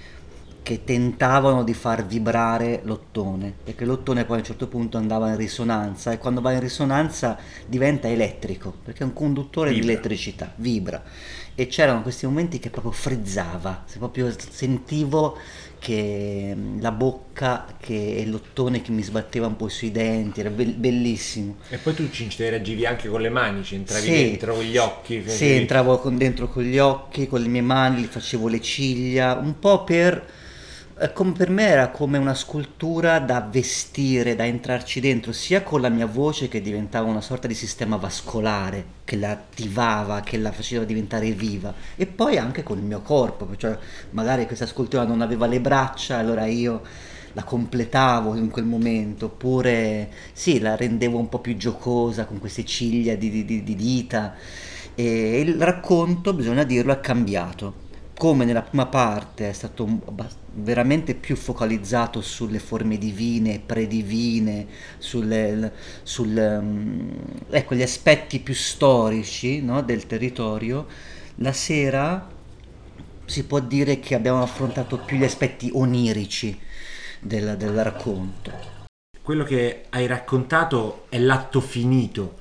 che 0.60 0.84
tentavano 0.84 1.64
di 1.64 1.72
far 1.72 2.04
vibrare 2.04 2.80
l'ottone, 2.82 3.54
perché 3.64 3.86
l'ottone 3.86 4.26
poi 4.26 4.36
a 4.36 4.40
un 4.40 4.44
certo 4.44 4.66
punto 4.66 4.98
andava 4.98 5.30
in 5.30 5.36
risonanza 5.36 6.12
e 6.12 6.18
quando 6.18 6.42
va 6.42 6.52
in 6.52 6.60
risonanza 6.60 7.38
diventa 7.64 8.06
elettrico, 8.08 8.74
perché 8.84 9.02
è 9.02 9.06
un 9.06 9.14
conduttore 9.14 9.70
vibra. 9.70 9.86
di 9.86 9.92
elettricità, 9.92 10.52
vibra 10.56 11.02
e 11.60 11.66
c'erano 11.66 12.02
questi 12.02 12.24
momenti 12.24 12.60
che 12.60 12.70
proprio 12.70 12.92
frizzava, 12.92 13.84
proprio 13.98 14.32
sentivo 14.48 15.36
che 15.80 16.52
mm, 16.54 16.80
la 16.80 16.92
bocca 16.92 17.66
che, 17.80 18.14
e 18.18 18.26
l'ottone 18.26 18.80
che 18.80 18.92
mi 18.92 19.02
sbatteva 19.02 19.48
un 19.48 19.56
po' 19.56 19.68
sui 19.68 19.90
denti, 19.90 20.38
era 20.38 20.50
be- 20.50 20.66
bellissimo. 20.66 21.56
E 21.68 21.78
poi 21.78 21.94
tu 21.94 22.08
ci 22.10 22.22
interagivi 22.22 22.86
anche 22.86 23.08
con 23.08 23.20
le 23.20 23.28
mani, 23.28 23.64
ci 23.64 23.74
entravi 23.74 24.02
sì, 24.02 24.12
dentro 24.12 24.54
con 24.54 24.62
gli 24.62 24.76
occhi? 24.76 25.24
Sì, 25.26 25.50
entravo 25.50 25.98
con, 25.98 26.16
dentro 26.16 26.46
con 26.46 26.62
gli 26.62 26.78
occhi, 26.78 27.26
con 27.26 27.42
le 27.42 27.48
mie 27.48 27.62
mani, 27.62 28.04
facevo 28.04 28.46
le 28.46 28.60
ciglia, 28.60 29.34
un 29.34 29.58
po' 29.58 29.82
per 29.82 30.26
come 31.12 31.30
per 31.30 31.48
me 31.48 31.68
era 31.68 31.90
come 31.90 32.18
una 32.18 32.34
scultura 32.34 33.20
da 33.20 33.40
vestire, 33.40 34.34
da 34.34 34.44
entrarci 34.44 34.98
dentro, 34.98 35.30
sia 35.32 35.62
con 35.62 35.80
la 35.80 35.88
mia 35.88 36.06
voce 36.06 36.48
che 36.48 36.60
diventava 36.60 37.08
una 37.08 37.20
sorta 37.20 37.46
di 37.46 37.54
sistema 37.54 37.96
vascolare 37.96 38.96
che 39.04 39.14
la 39.14 39.30
attivava, 39.30 40.20
che 40.22 40.38
la 40.38 40.50
faceva 40.50 40.84
diventare 40.84 41.30
viva, 41.30 41.72
e 41.94 42.06
poi 42.06 42.36
anche 42.36 42.64
con 42.64 42.78
il 42.78 42.84
mio 42.84 43.00
corpo, 43.00 43.48
cioè 43.56 43.78
magari 44.10 44.46
questa 44.46 44.66
scultura 44.66 45.04
non 45.04 45.20
aveva 45.20 45.46
le 45.46 45.60
braccia, 45.60 46.18
allora 46.18 46.46
io 46.46 46.82
la 47.34 47.44
completavo 47.44 48.34
in 48.34 48.50
quel 48.50 48.64
momento, 48.64 49.26
oppure 49.26 50.10
sì, 50.32 50.58
la 50.58 50.74
rendevo 50.74 51.18
un 51.18 51.28
po' 51.28 51.38
più 51.38 51.56
giocosa 51.56 52.24
con 52.24 52.40
queste 52.40 52.64
ciglia 52.64 53.14
di, 53.14 53.44
di, 53.44 53.62
di 53.62 53.76
dita. 53.76 54.34
E 54.96 55.38
il 55.38 55.54
racconto, 55.62 56.32
bisogna 56.32 56.64
dirlo, 56.64 56.92
è 56.92 57.00
cambiato 57.00 57.86
come 58.18 58.44
nella 58.44 58.62
prima 58.62 58.86
parte 58.86 59.48
è 59.48 59.52
stato 59.52 59.86
veramente 60.54 61.14
più 61.14 61.36
focalizzato 61.36 62.20
sulle 62.20 62.58
forme 62.58 62.98
divine, 62.98 63.60
predivine, 63.64 64.66
sulle, 64.98 65.72
sul, 66.02 66.58
um, 66.60 67.12
ecco, 67.48 67.76
gli 67.76 67.82
aspetti 67.82 68.40
più 68.40 68.54
storici 68.54 69.62
no, 69.62 69.82
del 69.82 70.06
territorio, 70.06 70.88
la 71.36 71.52
sera 71.52 72.28
si 73.24 73.44
può 73.44 73.60
dire 73.60 74.00
che 74.00 74.16
abbiamo 74.16 74.42
affrontato 74.42 74.98
più 74.98 75.16
gli 75.16 75.24
aspetti 75.24 75.70
onirici 75.72 76.58
del, 77.20 77.56
del 77.56 77.84
racconto. 77.84 78.50
Quello 79.22 79.44
che 79.44 79.84
hai 79.90 80.08
raccontato 80.08 81.04
è 81.08 81.18
l'atto 81.18 81.60
finito 81.60 82.37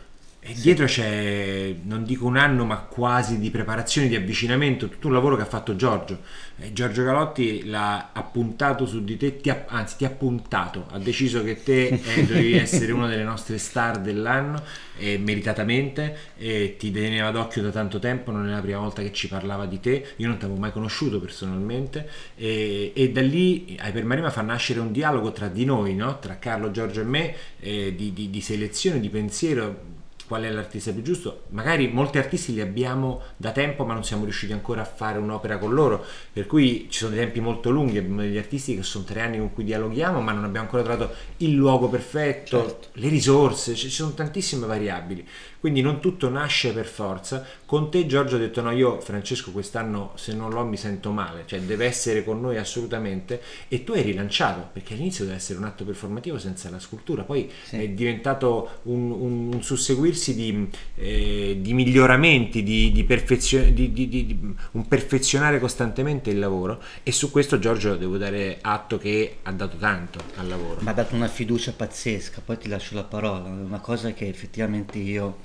e 0.50 0.54
dietro 0.54 0.86
c'è, 0.86 1.76
non 1.84 2.06
dico 2.06 2.26
un 2.26 2.38
anno, 2.38 2.64
ma 2.64 2.78
quasi 2.78 3.38
di 3.38 3.52
preparazione, 3.52 4.08
di 4.08 4.16
avvicinamento, 4.16 4.88
tutto 4.88 5.08
un 5.08 5.14
lavoro 5.14 5.36
che 5.36 5.42
ha 5.42 5.46
fatto 5.46 5.76
Giorgio. 5.76 6.22
Eh, 6.60 6.72
Giorgio 6.72 7.04
Galotti 7.04 7.66
l'ha 7.66 8.12
appuntato 8.14 8.86
su 8.86 9.04
di 9.04 9.18
te, 9.18 9.42
ti 9.42 9.50
ha, 9.50 9.66
anzi 9.68 9.98
ti 9.98 10.06
ha 10.06 10.10
puntato, 10.10 10.88
ha 10.92 11.00
deciso 11.00 11.44
che 11.44 11.64
te 11.64 11.88
eh, 11.88 12.24
dovevi 12.26 12.54
essere 12.54 12.94
una 12.94 13.08
delle 13.08 13.26
nostre 13.26 13.58
star 13.58 14.00
dell'anno, 14.00 14.64
eh, 14.98 15.18
meritatamente, 15.18 16.16
e 16.38 16.78
ti 16.80 16.92
teneva 16.92 17.30
d'occhio 17.32 17.62
da 17.62 17.72
tanto 17.72 18.00
tempo, 18.00 18.32
non 18.32 18.48
è 18.48 18.52
la 18.52 18.62
prima 18.62 18.80
volta 18.80 19.02
che 19.02 19.12
ci 19.12 19.28
parlava 19.28 19.66
di 19.66 19.82
te, 19.82 20.14
io 20.16 20.30
non 20.30 20.38
ti 20.38 20.46
avevo 20.46 20.62
mai 20.62 20.72
conosciuto 20.72 21.20
personalmente, 21.20 22.10
e, 22.38 23.12
da 23.14 23.22
lì 23.22 23.78
Hypermarima 23.78 24.30
fa 24.30 24.44
nascere 24.44 24.80
un 24.80 24.94
dialogo 24.94 25.34
tra 25.34 25.50
di 25.50 25.66
noi, 25.66 25.94
no? 25.94 26.20
tra 26.20 26.40
Carlo, 26.40 26.72
Giorgio 26.72 27.02
e 27.02 27.04
me, 27.04 27.36
eh, 27.60 27.94
di, 27.94 28.14
di, 28.14 28.30
di 28.30 28.40
selezione, 28.40 29.02
di 29.02 29.10
pensiero 29.10 29.96
qual 30.28 30.44
è 30.44 30.52
l'artista 30.52 30.92
più 30.92 31.02
giusto. 31.02 31.44
Magari 31.50 31.88
molti 31.88 32.18
artisti 32.18 32.54
li 32.54 32.62
abbiamo 32.62 33.22
da 33.38 33.52
tempo, 33.52 33.86
ma 33.86 33.94
non 33.94 34.04
siamo 34.04 34.24
riusciti 34.24 34.52
ancora 34.52 34.82
a 34.82 34.86
fare 34.86 35.18
un'opera 35.18 35.58
con 35.58 35.74
loro. 35.74 36.04
Per 36.34 36.46
cui 36.46 36.88
ci 36.90 37.00
sono 37.00 37.16
dei 37.16 37.24
tempi 37.24 37.40
molto 37.40 37.70
lunghi. 37.70 37.98
Abbiamo 37.98 38.22
degli 38.22 38.38
artisti 38.38 38.76
che 38.76 38.84
sono 38.84 39.06
tre 39.06 39.22
anni 39.22 39.38
con 39.38 39.54
cui 39.54 39.64
dialoghiamo, 39.64 40.20
ma 40.20 40.34
non 40.34 40.44
abbiamo 40.44 40.66
ancora 40.66 40.84
trovato 40.84 41.16
il 41.38 41.54
luogo 41.54 41.88
perfetto, 41.88 42.60
certo. 42.60 42.88
le 42.94 43.08
risorse, 43.10 43.74
ci 43.76 43.90
sono 43.90 44.14
tantissime 44.14 44.66
variabili. 44.66 45.26
Quindi 45.60 45.82
non 45.82 46.00
tutto 46.00 46.30
nasce 46.30 46.72
per 46.72 46.86
forza. 46.86 47.44
Con 47.66 47.90
te 47.90 48.06
Giorgio 48.06 48.36
ha 48.36 48.40
detto 48.40 48.62
no, 48.62 48.72
io 48.72 49.00
Francesco 49.00 49.52
quest'anno 49.52 50.12
se 50.16 50.34
non 50.34 50.52
l'ho 50.52 50.64
mi 50.64 50.78
sento 50.78 51.12
male, 51.12 51.44
cioè 51.46 51.60
deve 51.62 51.86
essere 51.86 52.24
con 52.24 52.40
noi 52.40 52.58
assolutamente 52.58 53.42
e 53.68 53.84
tu 53.84 53.94
hai 53.94 54.02
rilanciato 54.02 54.70
perché 54.72 54.94
all'inizio 54.94 55.26
deve 55.26 55.38
essere 55.38 55.58
un 55.58 55.66
atto 55.66 55.84
performativo 55.84 56.38
senza 56.38 56.70
la 56.70 56.80
scultura, 56.80 57.24
poi 57.24 57.52
sì. 57.64 57.78
è 57.78 57.90
diventato 57.90 58.80
un, 58.84 59.12
un, 59.12 59.54
un 59.54 59.64
susseguirsi 59.64 60.17
di, 60.34 60.70
eh, 60.96 61.58
di 61.60 61.74
miglioramenti, 61.74 62.64
di, 62.64 62.92
di, 62.92 63.04
perfezio- 63.04 63.72
di, 63.72 64.56
un 64.72 64.88
perfezionare 64.88 65.60
costantemente 65.60 66.30
il 66.30 66.40
lavoro 66.40 66.82
e 67.04 67.12
su 67.12 67.32
questo 67.32 67.60
Giorgio 67.60 67.96
devo 67.96 68.18
dare 68.18 68.60
atto 68.62 68.98
che 68.98 69.38
ha 69.44 69.52
dato 69.52 69.78
tanto 69.78 70.20
al 70.36 70.48
lavoro. 70.48 70.82
Mi 70.82 70.90
ha 70.90 70.94
dato 70.94 71.16
una 71.16 71.28
fiducia 71.28 71.74
pazzesca, 71.74 72.42
poi 72.44 72.58
ti 72.58 72.68
lascio 72.68 72.96
la 72.96 73.04
parola, 73.04 73.50
una 73.50 73.80
cosa 73.80 74.12
che 74.14 74.28
effettivamente 74.28 74.98
io 74.98 75.38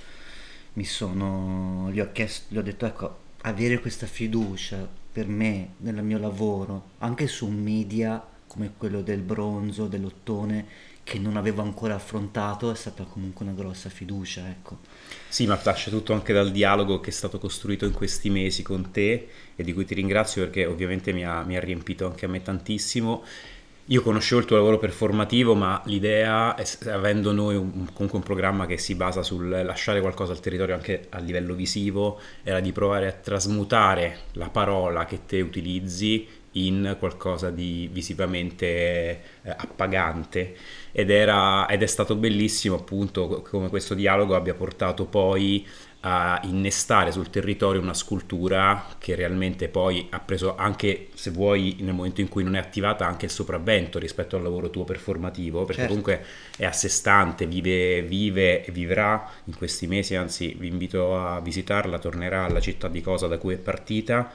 mi 0.75 0.85
sono, 0.85 1.91
gli 1.93 2.01
ho 2.01 2.11
chiesto, 2.13 2.47
gli 2.49 2.59
ho 2.59 2.63
detto 2.63 2.87
ecco, 2.87 3.19
avere 3.43 3.81
questa 3.81 4.07
fiducia 4.07 4.89
per 5.13 5.27
me 5.27 5.75
nel 5.79 6.03
mio 6.03 6.19
lavoro, 6.19 6.91
anche 6.99 7.27
su 7.27 7.47
un 7.47 7.63
media 7.63 8.25
come 8.47 8.73
quello 8.77 9.01
del 9.01 9.21
bronzo, 9.21 9.87
dell'ottone, 9.87 10.67
che 11.05 11.19
non 11.19 11.37
avevo 11.37 11.63
ancora 11.63 11.95
affrontato, 11.95 12.71
è 12.71 12.75
stata 12.75 13.05
comunque 13.05 13.45
una 13.45 13.55
grossa 13.55 13.89
fiducia, 13.89 14.49
ecco. 14.49 14.79
Sì, 15.29 15.47
ma 15.47 15.61
nasce 15.63 15.91
tutto 15.91 16.13
anche 16.13 16.33
dal 16.33 16.51
dialogo 16.51 17.01
che 17.01 17.11
è 17.11 17.13
stato 17.13 17.39
costruito 17.39 17.85
in 17.85 17.93
questi 17.93 18.31
mesi 18.31 18.63
con 18.63 18.91
te 18.91 19.29
e 19.57 19.65
di 19.65 19.73
cui 19.73 19.85
ti 19.85 19.95
ringrazio 19.95 20.43
perché 20.43 20.67
ovviamente 20.67 21.13
mi 21.13 21.25
ha, 21.25 21.43
mi 21.43 21.57
ha 21.57 21.61
riempito 21.61 22.07
anche 22.07 22.27
a 22.27 22.29
me 22.29 22.43
tantissimo 22.43 23.25
io 23.87 24.01
conoscevo 24.01 24.41
il 24.41 24.47
tuo 24.47 24.57
lavoro 24.57 24.79
performativo, 24.79 25.55
ma 25.55 25.83
l'idea, 25.87 26.57
avendo 26.87 27.33
noi 27.33 27.57
un, 27.57 27.89
comunque 27.93 28.19
un 28.19 28.23
programma 28.23 28.65
che 28.65 28.79
si 28.79 28.95
basa 28.95 29.25
sul 29.25 29.49
lasciare 29.49 30.01
qualcosa 30.01 30.33
al 30.33 30.41
territorio 30.41 30.75
anche 30.75 31.07
a 31.11 31.19
livello 31.19 31.55
visivo, 31.55 32.21
era 32.45 32.61
di 32.61 32.71
provare 32.71 33.09
a 33.09 33.13
trasmutare 33.13 34.21
la 34.33 34.49
parola 34.51 35.05
che 35.05 35.27
te 35.27 35.41
utilizzi 35.41 36.29
in 36.53 36.97
qualcosa 36.99 37.51
di 37.51 37.89
visivamente 37.91 38.67
eh, 38.67 39.51
appagante 39.51 40.57
ed, 40.93 41.11
era, 41.11 41.67
ed 41.69 41.83
è 41.83 41.87
stato 41.87 42.15
bellissimo 42.15 42.77
appunto 42.77 43.43
come 43.49 43.69
questo 43.69 43.95
dialogo 43.95 44.35
abbia 44.35 44.55
portato 44.55 45.07
poi 45.07 45.67
a 46.05 46.41
innestare 46.45 47.13
sul 47.13 47.31
territorio 47.31 47.81
una 47.81 47.95
scultura 47.95 48.87
che 48.99 49.15
realmente 49.15 49.69
poi 49.69 50.09
ha 50.11 50.19
preso 50.19 50.57
anche, 50.57 51.09
se 51.15 51.31
vuoi, 51.31 51.77
nel 51.81 51.95
momento 51.95 52.21
in 52.21 52.29
cui 52.29 52.43
non 52.43 52.57
è 52.57 52.59
attivata, 52.59 53.07
anche 53.07 53.27
il 53.27 53.31
sopravvento 53.31 54.01
rispetto 54.01 54.35
al 54.35 54.43
lavoro 54.43 54.71
tuo 54.71 54.83
performativo, 54.83 55.61
perché 55.61 55.83
certo. 55.83 55.89
comunque 55.89 56.25
è 56.57 56.65
a 56.65 56.73
sé 56.73 56.89
stante, 56.89 57.47
vive, 57.47 58.03
vive 58.03 58.65
e 58.65 58.73
vivrà 58.73 59.31
in 59.45 59.57
questi 59.57 59.87
mesi, 59.87 60.17
anzi 60.17 60.57
vi 60.59 60.67
invito 60.67 61.17
a 61.17 61.41
visitarla, 61.41 62.01
tornerà 62.01 62.47
alla 62.47 62.61
città 62.61 62.89
di 62.89 63.01
Cosa 63.01 63.29
da 63.29 63.39
cui 63.39 63.55
è 63.55 63.59
partita. 63.59 64.33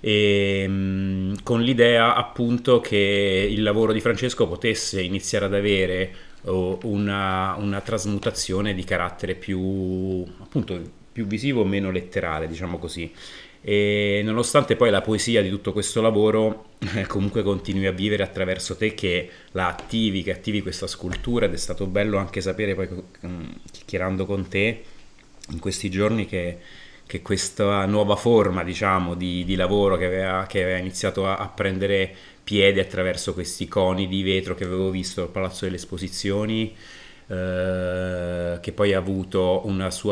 E, 0.00 0.62
ehm, 0.62 1.42
con 1.42 1.62
l'idea 1.62 2.14
appunto 2.14 2.80
che 2.80 3.48
il 3.50 3.62
lavoro 3.62 3.92
di 3.92 4.00
Francesco 4.00 4.46
potesse 4.46 5.00
iniziare 5.02 5.46
ad 5.46 5.54
avere 5.54 6.14
una, 6.42 7.56
una, 7.58 7.80
trasmutazione 7.80 8.72
di 8.72 8.84
carattere 8.84 9.34
più 9.34 10.24
appunto 10.40 10.80
più 11.12 11.26
visivo 11.26 11.64
meno 11.64 11.90
letterale, 11.90 12.46
diciamo 12.46 12.78
così. 12.78 13.12
E 13.60 14.20
nonostante 14.24 14.76
poi 14.76 14.90
la 14.90 15.00
poesia 15.00 15.42
di 15.42 15.50
tutto 15.50 15.72
questo 15.72 16.00
lavoro 16.00 16.66
eh, 16.94 17.06
comunque 17.06 17.42
continui 17.42 17.86
a 17.86 17.92
vivere 17.92 18.22
attraverso 18.22 18.76
te 18.76 18.94
che 18.94 19.28
la 19.50 19.66
attivi, 19.66 20.22
che 20.22 20.30
attivi 20.30 20.62
questa 20.62 20.86
scultura 20.86 21.46
ed 21.46 21.54
è 21.54 21.56
stato 21.56 21.86
bello 21.86 22.18
anche 22.18 22.40
sapere 22.40 22.76
poi 22.76 22.88
mm, 23.26 23.44
chiacchierando 23.72 24.26
con 24.26 24.46
te 24.46 24.84
in 25.50 25.58
questi 25.58 25.90
giorni 25.90 26.26
che, 26.26 26.58
che 27.08 27.22
questa 27.22 27.86
nuova 27.86 28.16
forma 28.16 28.62
diciamo 28.62 29.14
di, 29.14 29.42
di 29.46 29.54
lavoro 29.54 29.96
che 29.96 30.04
aveva, 30.04 30.44
che 30.46 30.62
aveva 30.62 30.76
iniziato 30.76 31.26
a, 31.26 31.38
a, 31.38 31.48
prendere 31.48 32.14
piede 32.44 32.82
attraverso 32.82 33.32
questi 33.32 33.66
coni 33.66 34.06
di 34.06 34.22
vetro 34.22 34.54
che 34.54 34.64
avevo 34.64 34.90
visto 34.90 35.22
al 35.22 35.30
Palazzo 35.30 35.64
delle 35.64 35.76
Esposizioni 35.76 36.76
eh, 37.26 38.58
che 38.60 38.72
poi 38.72 38.92
ha 38.92 38.98
avuto 38.98 39.64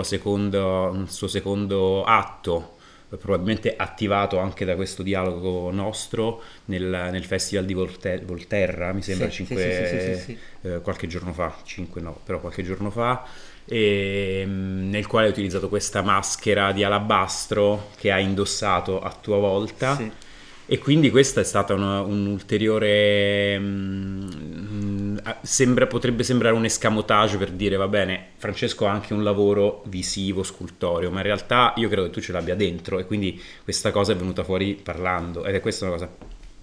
secondo, 0.02 0.90
un 0.90 1.06
suo 1.06 1.28
secondo 1.28 2.02
atto 2.02 2.76
probabilmente 3.08 3.76
attivato 3.76 4.38
anche 4.38 4.64
da 4.64 4.74
questo 4.74 5.02
dialogo 5.02 5.70
nostro 5.70 6.42
nel, 6.66 7.08
nel 7.12 7.24
Festival 7.24 7.66
di 7.66 7.74
Volte, 7.74 8.22
Volterra, 8.24 8.92
mi 8.92 9.02
sembra 9.02 9.28
sì, 9.28 9.44
5, 9.44 10.16
sì, 10.16 10.24
sì, 10.24 10.38
eh, 10.62 10.80
qualche 10.80 11.06
giorno 11.06 11.32
fa, 11.32 11.54
5 11.62 12.00
no, 12.00 12.18
però 12.24 12.40
qualche 12.40 12.64
giorno 12.64 12.90
fa, 12.90 13.24
e, 13.66 14.44
mm, 14.46 14.90
nel 14.90 15.06
quale 15.06 15.26
hai 15.26 15.32
utilizzato 15.32 15.68
questa 15.68 16.02
maschera 16.02 16.72
di 16.72 16.84
alabastro 16.84 17.90
che 17.96 18.10
hai 18.10 18.24
indossato 18.24 19.00
a 19.00 19.10
tua 19.12 19.38
volta. 19.38 20.24
E 20.68 20.78
quindi 20.78 21.10
questa 21.10 21.40
è 21.40 21.44
stata 21.44 21.74
una, 21.74 22.00
un 22.00 22.26
ulteriore 22.26 23.56
um, 23.56 25.20
sembra, 25.42 25.86
potrebbe 25.86 26.24
sembrare 26.24 26.54
un 26.54 26.64
escamotage 26.64 27.36
per 27.36 27.50
dire 27.50 27.76
va 27.76 27.86
bene, 27.86 28.30
Francesco 28.36 28.86
ha 28.86 28.90
anche 28.90 29.14
un 29.14 29.22
lavoro 29.22 29.82
visivo, 29.86 30.42
scultoreo, 30.42 31.10
ma 31.10 31.18
in 31.18 31.24
realtà 31.24 31.72
io 31.76 31.88
credo 31.88 32.04
che 32.04 32.10
tu 32.10 32.20
ce 32.20 32.32
l'abbia 32.32 32.56
dentro 32.56 32.98
e 32.98 33.06
quindi 33.06 33.40
questa 33.62 33.90
cosa 33.92 34.12
è 34.12 34.16
venuta 34.16 34.42
fuori 34.42 34.74
parlando 34.74 35.44
ed 35.44 35.54
è 35.54 35.60
questa 35.60 35.84
una 35.84 35.94
cosa 35.94 36.10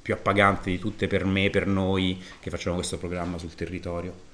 più 0.02 0.14
appagante 0.14 0.70
di 0.70 0.80
tutte 0.80 1.08
per 1.08 1.26
me, 1.26 1.50
per 1.50 1.66
noi 1.66 2.22
che 2.42 2.50
facciamo 2.50 2.76
questo 2.76 2.98
programma 2.98 3.38
sul 3.38 3.56
territorio. 3.56 4.32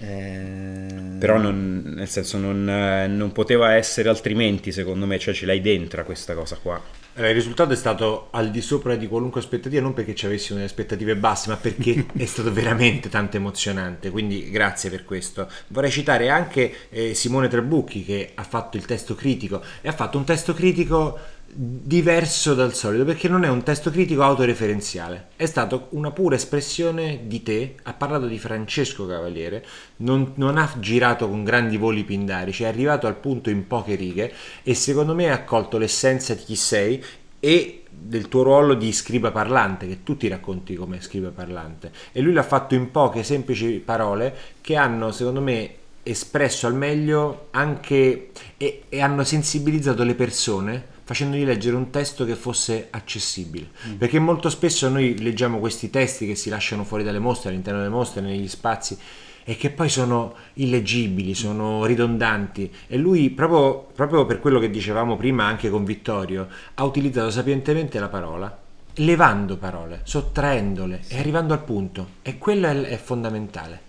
Eh... 0.00 1.18
Però 1.18 1.36
non, 1.36 1.82
nel 1.96 2.08
senso 2.08 2.38
non, 2.38 2.64
non 2.64 3.32
poteva 3.32 3.74
essere 3.74 4.08
altrimenti 4.08 4.72
secondo 4.72 5.06
me, 5.06 5.18
cioè 5.18 5.34
ce 5.34 5.46
l'hai 5.46 5.60
dentro 5.60 6.04
questa 6.04 6.34
cosa 6.34 6.58
qua. 6.60 6.98
Il 7.16 7.34
risultato 7.34 7.72
è 7.72 7.76
stato 7.76 8.28
al 8.30 8.50
di 8.50 8.62
sopra 8.62 8.94
di 8.94 9.06
qualunque 9.06 9.40
aspettativa, 9.40 9.82
non 9.82 9.92
perché 9.92 10.14
ci 10.14 10.24
avessimo 10.24 10.54
delle 10.54 10.70
aspettative 10.70 11.16
basse, 11.16 11.50
ma 11.50 11.56
perché 11.56 12.06
è 12.16 12.24
stato 12.24 12.52
veramente 12.52 13.08
tanto 13.10 13.36
emozionante. 13.36 14.10
Quindi 14.10 14.48
grazie 14.50 14.88
per 14.88 15.04
questo. 15.04 15.46
Vorrei 15.68 15.90
citare 15.90 16.30
anche 16.30 16.72
eh, 16.88 17.12
Simone 17.12 17.48
Trebucchi 17.48 18.04
che 18.04 18.30
ha 18.34 18.44
fatto 18.44 18.76
il 18.78 18.86
testo 18.86 19.14
critico 19.14 19.60
e 19.82 19.88
ha 19.88 19.92
fatto 19.92 20.16
un 20.16 20.24
testo 20.24 20.54
critico 20.54 21.18
diverso 21.52 22.54
dal 22.54 22.74
solito 22.74 23.04
perché 23.04 23.28
non 23.28 23.44
è 23.44 23.48
un 23.48 23.62
testo 23.62 23.90
critico 23.90 24.22
autoreferenziale. 24.22 25.28
È 25.34 25.46
stata 25.46 25.86
una 25.90 26.12
pura 26.12 26.36
espressione 26.36 27.22
di 27.24 27.42
te 27.42 27.74
ha 27.82 27.92
parlato 27.92 28.26
di 28.26 28.38
Francesco 28.38 29.06
Cavaliere 29.06 29.64
non, 29.96 30.32
non, 30.36 30.58
ha 30.58 30.72
girato 30.78 31.28
con 31.28 31.42
grandi 31.42 31.76
voli 31.76 32.04
pindarici 32.04 32.62
è 32.62 32.66
arrivato 32.66 33.06
al 33.06 33.16
punto 33.16 33.50
in 33.50 33.66
poche 33.66 33.96
righe 33.96 34.32
e 34.62 34.74
secondo 34.74 35.14
me 35.14 35.30
ha 35.30 35.42
colto 35.42 35.76
l'essenza 35.76 36.34
di 36.34 36.44
chi 36.44 36.56
sei 36.56 37.02
e 37.40 37.82
del 37.90 38.28
tuo 38.28 38.42
ruolo 38.42 38.74
di 38.74 38.92
scriba 38.92 39.30
parlante 39.32 39.88
che 39.88 40.02
tu 40.04 40.16
ti 40.16 40.28
racconti 40.28 40.74
come 40.76 41.00
scriba 41.00 41.30
parlante. 41.30 41.90
E 42.12 42.20
lui 42.20 42.32
l'ha 42.32 42.44
fatto 42.44 42.74
in 42.74 42.90
poche 42.90 43.24
semplici 43.24 43.82
parole 43.84 44.34
che 44.60 44.76
hanno 44.76 45.10
secondo 45.10 45.40
me 45.40 45.74
espresso 46.02 46.66
al 46.66 46.74
meglio 46.74 47.48
anche 47.50 48.30
e, 48.56 48.82
e 48.88 49.00
hanno 49.00 49.24
sensibilizzato 49.24 50.02
le 50.02 50.14
persone 50.14 50.89
facendogli 51.10 51.44
leggere 51.44 51.74
un 51.74 51.90
testo 51.90 52.24
che 52.24 52.36
fosse 52.36 52.86
accessibile. 52.88 53.70
Mm. 53.88 53.94
Perché 53.94 54.20
molto 54.20 54.48
spesso 54.48 54.88
noi 54.88 55.20
leggiamo 55.20 55.58
questi 55.58 55.90
testi 55.90 56.24
che 56.24 56.36
si 56.36 56.50
lasciano 56.50 56.84
fuori 56.84 57.02
dalle 57.02 57.18
mostre, 57.18 57.48
all'interno 57.48 57.80
delle 57.80 57.90
mostre, 57.90 58.20
negli 58.20 58.46
spazi, 58.46 58.96
e 59.42 59.56
che 59.56 59.70
poi 59.70 59.88
sono 59.88 60.34
illeggibili, 60.54 61.34
sono 61.34 61.84
ridondanti. 61.84 62.72
E 62.86 62.96
lui, 62.96 63.30
proprio, 63.30 63.88
proprio 63.92 64.24
per 64.24 64.38
quello 64.38 64.60
che 64.60 64.70
dicevamo 64.70 65.16
prima 65.16 65.46
anche 65.46 65.68
con 65.68 65.82
Vittorio, 65.82 66.46
ha 66.74 66.84
utilizzato 66.84 67.30
sapientemente 67.30 67.98
la 67.98 68.08
parola, 68.08 68.60
levando 68.94 69.56
parole, 69.56 70.02
sottraendole 70.04 71.00
sì. 71.02 71.14
e 71.14 71.18
arrivando 71.18 71.54
al 71.54 71.64
punto. 71.64 72.06
E 72.22 72.38
quello 72.38 72.68
è, 72.68 72.82
è 72.82 72.96
fondamentale. 72.96 73.88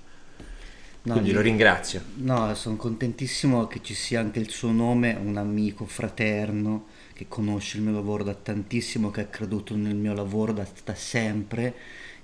No, 1.04 1.14
Quindi 1.14 1.34
lo 1.34 1.42
ringrazio. 1.42 2.02
No, 2.16 2.52
sono 2.56 2.78
contentissimo 2.78 3.68
che 3.68 3.80
ci 3.84 3.94
sia 3.94 4.20
anche 4.20 4.40
il 4.40 4.50
suo 4.50 4.72
nome, 4.72 5.16
un 5.24 5.38
amico 5.38 5.86
fraterno 5.86 6.91
che 7.22 7.28
conosce 7.28 7.78
il 7.78 7.84
mio 7.84 7.94
lavoro 7.94 8.24
da 8.24 8.34
tantissimo, 8.34 9.12
che 9.12 9.22
ha 9.22 9.26
creduto 9.26 9.76
nel 9.76 9.96
mio 9.96 10.14
lavoro 10.14 10.54
da, 10.54 10.68
da 10.84 10.96
sempre 10.96 11.76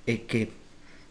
e 0.03 0.25
che 0.25 0.51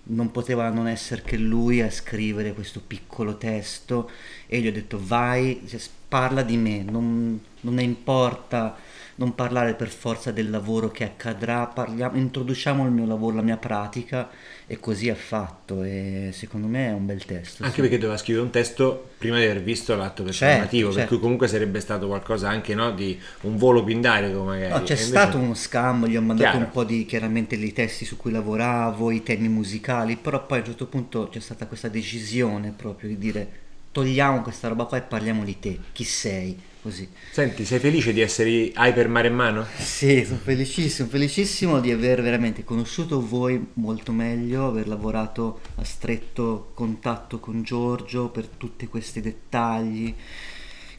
non 0.09 0.33
poteva 0.33 0.69
non 0.71 0.89
essere 0.89 1.23
che 1.23 1.37
lui 1.37 1.81
a 1.81 1.91
scrivere 1.91 2.53
questo 2.53 2.81
piccolo 2.85 3.37
testo. 3.37 4.11
E 4.47 4.61
gli 4.61 4.67
ho 4.67 4.73
detto 4.73 4.99
vai, 5.01 5.61
parla 6.09 6.43
di 6.43 6.57
me, 6.57 6.83
non, 6.83 7.41
non 7.61 7.75
ne 7.75 7.83
importa 7.83 8.77
non 9.17 9.35
parlare 9.35 9.75
per 9.75 9.89
forza 9.89 10.31
del 10.31 10.51
lavoro 10.51 10.91
che 10.91 11.05
accadrà, 11.05 11.67
parliamo, 11.67 12.19
introduciamo 12.19 12.85
il 12.85 12.91
mio 12.91 13.07
lavoro, 13.07 13.37
la 13.37 13.43
mia 13.43 13.57
pratica 13.57 14.29
e 14.67 14.79
così 14.79 15.09
ha 15.09 15.15
fatto 15.15 15.83
e 15.83 16.31
secondo 16.33 16.67
me 16.67 16.89
è 16.89 16.93
un 16.93 17.07
bel 17.07 17.25
testo. 17.25 17.63
Anche 17.63 17.77
sì. 17.77 17.81
perché 17.81 17.99
doveva 17.99 18.19
scrivere 18.19 18.45
un 18.45 18.51
testo 18.51 19.11
prima 19.17 19.39
di 19.39 19.45
aver 19.45 19.63
visto 19.63 19.95
l'atto 19.97 20.23
performativo, 20.23 20.69
certo, 20.69 20.87
per 20.87 20.95
certo. 20.95 21.09
cui 21.09 21.19
comunque 21.19 21.49
sarebbe 21.49 21.81
stato 21.81 22.07
qualcosa 22.09 22.49
anche 22.49 22.75
no, 22.75 22.93
di 22.93 23.19
un 23.43 23.57
volo 23.57 23.83
pindario 23.83 24.43
magari. 24.43 24.73
No, 24.73 24.83
c'è 24.83 24.93
invece... 24.93 25.05
stato 25.05 25.39
uno 25.39 25.55
scambio, 25.55 26.09
gli 26.09 26.17
ho 26.17 26.23
mandato 26.23 26.51
Chiaro. 26.51 26.67
un 26.67 26.71
po' 26.71 26.85
di 26.85 27.07
chiaramente 27.07 27.55
i 27.55 27.73
testi 27.73 28.05
su 28.05 28.19
cui 28.19 28.33
lavoravo, 28.33 29.11
i 29.11 29.23
temi 29.23 29.49
musicali, 29.49 30.17
però 30.17 30.45
poi 30.45 30.59
a 30.59 30.61
un 30.61 30.67
certo 30.67 30.87
punto 30.87 31.29
c'è 31.31 31.41
stata 31.41 31.67
questa 31.67 31.89
decisione 31.89 32.75
proprio 32.77 33.09
di 33.09 33.17
dire 33.17 33.65
togliamo 33.97 34.43
questa 34.43 34.69
roba 34.69 34.85
qua 34.85 34.99
e 34.99 35.01
parliamo 35.01 35.43
di 35.43 35.59
te, 35.59 35.79
chi 35.93 36.05
sei 36.05 36.55
così. 36.83 37.09
Senti, 37.31 37.65
sei 37.65 37.79
felice 37.79 38.13
di 38.13 38.21
essere 38.21 38.51
Hyper 38.51 39.09
Mare 39.09 39.29
in 39.29 39.35
mano? 39.35 39.65
Sì, 39.79 40.23
sono 40.23 40.39
felicissimo, 40.39 41.09
felicissimo 41.09 41.81
di 41.81 41.91
aver 41.91 42.21
veramente 42.21 42.63
conosciuto 42.63 43.27
voi 43.27 43.69
molto 43.75 44.13
meglio, 44.13 44.67
aver 44.67 44.87
lavorato 44.87 45.61
a 45.77 45.85
stretto 45.85 46.73
contatto 46.75 47.41
con 47.41 47.63
Giorgio 47.63 48.29
per 48.29 48.49
tutti 48.49 48.87
questi 48.87 49.23
dettagli 49.23 50.15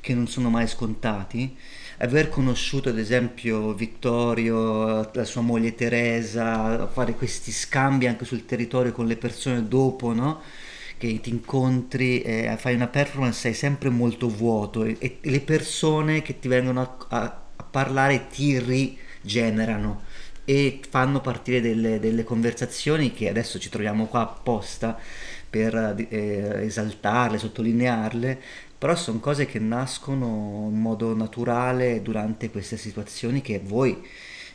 che 0.01 0.15
non 0.15 0.27
sono 0.27 0.49
mai 0.49 0.67
scontati. 0.67 1.55
Aver 1.99 2.29
conosciuto 2.29 2.89
ad 2.89 2.97
esempio 2.97 3.75
Vittorio, 3.75 5.11
la 5.13 5.23
sua 5.23 5.41
moglie 5.41 5.75
Teresa, 5.75 6.87
fare 6.87 7.13
questi 7.13 7.51
scambi 7.51 8.07
anche 8.07 8.25
sul 8.25 8.45
territorio 8.45 8.91
con 8.91 9.05
le 9.05 9.17
persone 9.17 9.67
dopo, 9.67 10.13
no? 10.13 10.41
Che 10.97 11.19
ti 11.21 11.29
incontri, 11.29 12.21
eh, 12.21 12.55
fai 12.57 12.75
una 12.75 12.87
performance, 12.87 13.39
sei 13.39 13.53
sempre 13.53 13.89
molto 13.89 14.27
vuoto 14.27 14.83
e, 14.83 14.95
e 14.99 15.17
le 15.21 15.41
persone 15.41 16.21
che 16.21 16.39
ti 16.39 16.47
vengono 16.47 16.81
a, 16.81 16.95
a, 17.09 17.41
a, 17.55 17.63
parlare 17.63 18.27
ti 18.27 18.57
rigenerano 18.59 20.01
e 20.43 20.79
fanno 20.89 21.21
partire 21.21 21.61
delle, 21.61 21.99
delle, 21.99 22.23
conversazioni 22.23 23.13
che 23.13 23.29
adesso 23.29 23.59
ci 23.59 23.69
troviamo 23.69 24.05
qua 24.05 24.21
apposta 24.21 24.97
per 25.49 25.95
eh, 26.09 26.63
esaltarle, 26.65 27.37
sottolinearle, 27.37 28.39
però 28.77 28.95
sono 28.95 29.19
cose 29.19 29.45
che 29.45 29.59
nascono 29.59 30.67
in 30.71 30.79
modo 30.79 31.15
naturale 31.15 32.01
durante 32.01 32.49
queste 32.49 32.77
situazioni 32.77 33.41
che 33.41 33.59
voi 33.63 34.05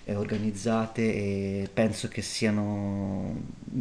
eh, 0.05 0.15
organizzate 0.15 1.03
e 1.03 1.69
penso 1.73 2.09
che 2.09 2.23
siano 2.23 3.35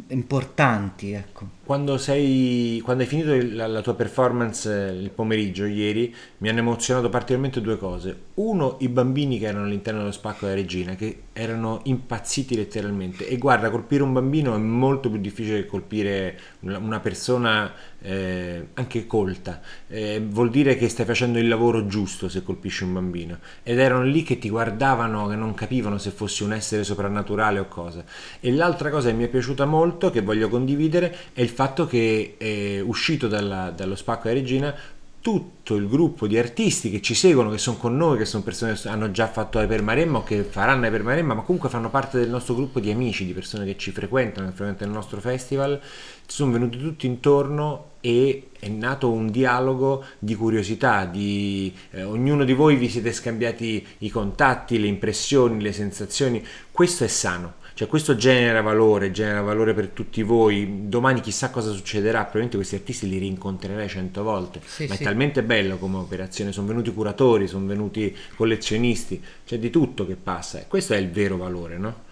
importanti. 0.08 1.14
Ecco. 1.14 1.48
Quando, 1.64 1.98
sei, 1.98 2.82
quando 2.84 3.04
hai 3.04 3.10
finito 3.10 3.36
la, 3.56 3.68
la, 3.68 3.82
tua 3.82 3.96
performance 3.96 4.70
eh, 4.70 4.92
il 4.92 5.10
pomeriggio 5.10 5.66
ieri 5.66 6.14
mi 6.40 6.50
hanno 6.50 6.60
emozionato 6.60 7.10
particolarmente 7.10 7.62
due 7.62 7.78
cose. 7.78 8.18
Uno, 8.36 8.78
i 8.80 8.90
bambini 8.90 9.40
che 9.40 9.48
erano 9.48 9.66
all'interno 9.66 10.00
dello 10.00 10.12
spacco 10.12 10.46
della 10.46 10.58
regina, 10.58 10.96
che 10.96 11.24
erano 11.34 11.82
impazziti 11.84 12.56
letteralmente. 12.56 13.28
E 13.28 13.38
guarda, 13.38 13.70
colpire 13.70 14.04
un 14.04 14.14
bambino 14.14 14.54
è 14.54 14.58
molto 14.58 15.10
più 15.10 15.20
difficile 15.20 15.62
che 15.62 15.68
colpire 15.68 16.40
una 16.62 17.00
persona 17.00 17.72
eh, 18.02 18.68
anche 18.74 19.06
colta. 19.08 19.62
Eh, 19.88 20.22
vuol 20.26 20.50
dire 20.50 20.76
che 20.76 20.90
stai 20.90 21.06
facendo 21.06 21.40
il 21.40 21.48
lavoro 21.48 21.86
giusto 21.88 22.30
se 22.30 22.44
colpisci 22.44 22.84
un 22.84 22.94
bambino. 22.94 23.40
Ed 23.64 23.80
erano 23.80 24.04
lì 24.04 24.24
che 24.24 24.38
ti 24.38 24.50
guardavano, 24.50 25.28
che 25.28 25.36
non 25.36 25.54
capivano 25.54 25.98
se 25.98 26.12
fossi 26.12 26.44
un 26.44 26.54
essere 26.54 26.84
soprannaturale 26.84 27.60
o 27.60 27.68
cosa. 27.68 28.04
E 28.40 28.52
l'altra 28.52 28.90
cosa 28.90 29.10
che 29.10 29.16
mi 29.16 29.26
è 29.26 29.28
piaciuta 29.28 29.66
molto, 29.66 30.10
che 30.10 30.22
voglio 30.22 30.50
condividere, 30.50 31.16
è 31.34 31.42
il 31.42 31.50
fatto 31.50 31.86
che 31.86 32.36
è 32.38 32.80
uscito 32.80 33.28
dalla, 33.28 33.72
dallo 33.72 33.96
spacco 33.96 34.28
della 34.28 34.40
regina 34.40 34.76
tutto 35.22 35.76
il 35.76 35.88
gruppo 35.88 36.26
di 36.26 36.38
artisti 36.38 36.90
che 36.90 37.00
ci 37.00 37.14
seguono, 37.14 37.52
che 37.52 37.60
sono 37.60 37.78
con 37.78 37.96
noi, 37.96 38.18
che 38.18 38.26
sono 38.26 38.42
persone 38.42 38.74
che 38.74 38.90
hanno 38.90 39.12
già 39.12 39.28
fatto 39.28 39.60
Hyper 39.60 39.84
Maremma 39.84 40.18
o 40.18 40.24
che 40.24 40.44
faranno 40.44 40.86
Hyper 40.86 41.04
Maremma, 41.04 41.36
ma 41.36 41.42
comunque 41.44 41.70
fanno 41.70 41.92
parte 41.92 42.20
del 42.20 42.30
nostro 42.30 42.56
gruppo 42.56 42.80
di 42.80 42.90
amici, 42.90 43.26
di 43.26 43.34
persone 43.34 43.66
che 43.66 43.78
ci 43.78 43.92
frequentano, 43.92 44.48
che 44.48 44.56
frequentano 44.56 44.90
il 44.90 44.98
nostro 44.98 45.22
festival, 45.22 45.80
sono 46.26 46.52
venuti 46.52 46.80
tutti 46.80 47.06
intorno 47.06 47.91
e 48.02 48.50
è 48.60 48.68
nato 48.68 49.10
un 49.10 49.32
dialogo 49.32 50.04
di 50.20 50.36
curiosità, 50.36 51.06
di, 51.06 51.74
eh, 51.92 52.04
ognuno 52.04 52.44
di 52.44 52.54
voi 52.54 52.76
vi 52.76 52.90
siete 52.90 53.14
scambiati 53.14 53.86
i 54.00 54.10
contatti, 54.10 54.80
le 54.80 54.88
impressioni, 54.88 55.62
le 55.62 55.72
sensazioni, 55.72 56.44
questo 56.72 57.04
è 57.04 57.08
sano 57.08 57.60
cioè 57.82 57.90
questo 57.90 58.16
genera 58.16 58.62
valore, 58.62 59.10
genera 59.10 59.42
valore 59.42 59.74
per 59.74 59.88
tutti 59.88 60.22
voi. 60.22 60.88
Domani 60.88 61.20
chissà 61.22 61.50
cosa 61.50 61.72
succederà, 61.72 62.20
probabilmente 62.20 62.58
questi 62.58 62.76
artisti 62.76 63.10
li 63.10 63.18
rincontrerai 63.18 63.90
cento 63.90 64.22
volte. 64.22 64.62
Sì, 64.64 64.86
Ma 64.86 64.94
sì. 64.96 65.02
è 65.02 65.06
talmente 65.06 65.42
bello 65.42 65.78
come 65.78 65.98
operazione, 65.98 66.52
sono 66.52 66.68
venuti 66.68 66.94
curatori, 66.94 67.48
sono 67.48 67.66
venuti 67.66 68.16
collezionisti, 68.36 69.20
c'è 69.46 69.58
di 69.58 69.72
tutto 69.72 70.06
che 70.06 70.16
passa. 70.16 70.64
Questo 70.68 70.94
è 70.94 70.98
il 70.98 71.10
vero 71.10 71.38
valore, 71.38 71.78
no? 71.78 72.10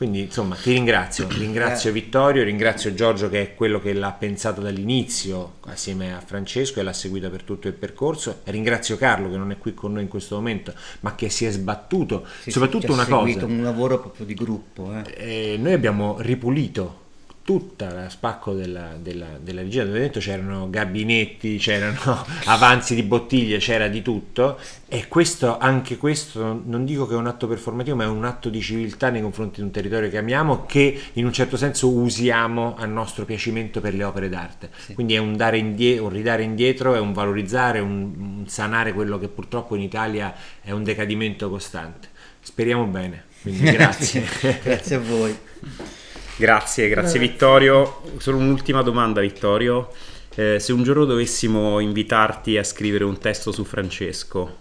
Quindi 0.00 0.20
insomma 0.20 0.54
ti 0.54 0.72
ringrazio, 0.72 1.28
ringrazio 1.28 1.92
Vittorio, 1.92 2.42
ringrazio 2.42 2.94
Giorgio 2.94 3.28
che 3.28 3.42
è 3.42 3.54
quello 3.54 3.78
che 3.82 3.92
l'ha 3.92 4.12
pensato 4.12 4.62
dall'inizio 4.62 5.56
assieme 5.66 6.14
a 6.14 6.20
Francesco 6.20 6.80
e 6.80 6.82
l'ha 6.82 6.94
seguito 6.94 7.28
per 7.28 7.42
tutto 7.42 7.68
il 7.68 7.74
percorso, 7.74 8.40
ringrazio 8.44 8.96
Carlo 8.96 9.28
che 9.28 9.36
non 9.36 9.50
è 9.50 9.58
qui 9.58 9.74
con 9.74 9.92
noi 9.92 10.04
in 10.04 10.08
questo 10.08 10.36
momento 10.36 10.72
ma 11.00 11.14
che 11.14 11.28
si 11.28 11.44
è 11.44 11.50
sbattuto, 11.50 12.26
sì, 12.40 12.50
soprattutto 12.50 12.86
sì, 12.86 12.92
una 12.92 13.04
cosa... 13.04 13.26
seguito 13.26 13.44
un 13.44 13.62
lavoro 13.62 14.00
proprio 14.00 14.24
di 14.24 14.32
gruppo. 14.32 14.90
Eh. 14.90 15.52
Eh, 15.52 15.56
noi 15.58 15.74
abbiamo 15.74 16.16
ripulito 16.20 17.08
tutta 17.50 17.92
la 17.92 18.08
spacco 18.08 18.52
della, 18.52 18.96
della, 18.96 19.26
della 19.42 19.62
regia. 19.62 19.82
Dove 19.82 19.98
dentro 19.98 20.20
c'erano 20.20 20.70
gabinetti, 20.70 21.56
c'erano 21.58 22.24
avanzi 22.46 22.94
di 22.94 23.02
bottiglie, 23.02 23.58
c'era 23.58 23.88
di 23.88 24.02
tutto. 24.02 24.56
E 24.86 25.08
questo, 25.08 25.58
anche 25.58 25.96
questo 25.96 26.62
non 26.64 26.84
dico 26.84 27.08
che 27.08 27.14
è 27.14 27.16
un 27.16 27.26
atto 27.26 27.48
performativo 27.48 27.96
ma 27.96 28.04
è 28.04 28.06
un 28.06 28.24
atto 28.24 28.50
di 28.50 28.60
civiltà 28.60 29.10
nei 29.10 29.20
confronti 29.20 29.56
di 29.56 29.62
un 29.66 29.72
territorio 29.72 30.08
che 30.08 30.18
amiamo 30.18 30.64
che 30.64 30.96
in 31.14 31.24
un 31.24 31.32
certo 31.32 31.56
senso 31.56 31.90
usiamo 31.90 32.76
a 32.76 32.86
nostro 32.86 33.24
piacimento 33.24 33.80
per 33.80 33.94
le 33.94 34.04
opere 34.04 34.28
d'arte. 34.28 34.70
Sì. 34.76 34.94
quindi 34.94 35.14
è 35.14 35.18
un, 35.18 35.36
dare 35.36 35.58
indietro, 35.58 36.04
un 36.04 36.10
ridare 36.10 36.44
indietro, 36.44 36.94
è 36.94 37.00
un 37.00 37.12
valorizzare, 37.12 37.80
un, 37.80 38.12
un 38.16 38.44
sanare 38.46 38.92
quello 38.92 39.18
che 39.18 39.26
purtroppo 39.26 39.74
in 39.74 39.82
Italia 39.82 40.32
è 40.60 40.70
un 40.70 40.84
decadimento 40.84 41.50
costante. 41.50 42.10
Speriamo 42.38 42.84
bene 42.84 43.24
quindi 43.42 43.64
grazie. 43.74 44.24
Grazie 44.62 44.94
a 44.94 45.00
voi 45.00 45.36
Grazie, 46.40 46.88
grazie 46.88 47.20
Vittorio. 47.20 48.00
Solo 48.16 48.38
un'ultima 48.38 48.80
domanda 48.80 49.20
Vittorio. 49.20 49.92
Eh, 50.34 50.58
se 50.58 50.72
un 50.72 50.82
giorno 50.82 51.04
dovessimo 51.04 51.80
invitarti 51.80 52.56
a 52.56 52.64
scrivere 52.64 53.04
un 53.04 53.18
testo 53.18 53.52
su 53.52 53.62
Francesco, 53.62 54.60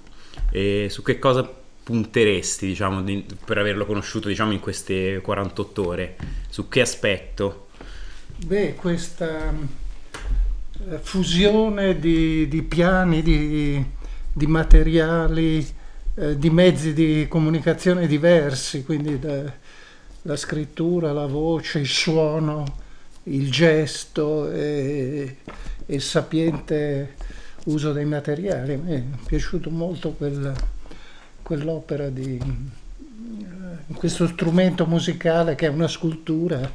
eh, 0.51 0.87
su 0.89 1.01
che 1.03 1.19
cosa 1.19 1.49
punteresti 1.81 2.67
diciamo, 2.67 3.01
di, 3.01 3.25
per 3.45 3.59
averlo 3.59 3.85
conosciuto 3.85 4.27
diciamo, 4.27 4.51
in 4.51 4.59
queste 4.59 5.21
48 5.21 5.87
ore? 5.87 6.15
Su 6.49 6.67
che 6.67 6.81
aspetto? 6.81 7.69
Beh, 8.45 8.75
questa 8.75 9.49
eh, 9.49 10.97
fusione 10.97 11.97
di, 11.97 12.49
di 12.49 12.61
piani, 12.61 13.21
di, 13.21 13.81
di 14.33 14.47
materiali, 14.47 15.65
eh, 16.15 16.37
di 16.37 16.49
mezzi 16.49 16.91
di 16.91 17.25
comunicazione 17.29 18.05
diversi, 18.05 18.83
quindi 18.83 19.17
da, 19.17 19.49
la 20.23 20.35
scrittura, 20.35 21.13
la 21.13 21.25
voce, 21.25 21.79
il 21.79 21.87
suono, 21.87 22.65
il 23.23 23.49
gesto 23.51 24.49
e, 24.51 25.37
il 25.85 26.01
sapiente 26.01 27.15
uso 27.65 27.91
dei 27.93 28.05
materiali. 28.05 28.77
Mi 28.77 28.93
è 28.93 29.03
piaciuto 29.25 29.69
molto 29.69 30.11
quel, 30.11 30.53
quell'opera 31.41 32.09
di 32.09 32.37
eh, 32.37 33.93
questo 33.93 34.27
strumento 34.27 34.85
musicale 34.85 35.55
che 35.55 35.67
è 35.67 35.69
una 35.69 35.87
scultura 35.87 36.69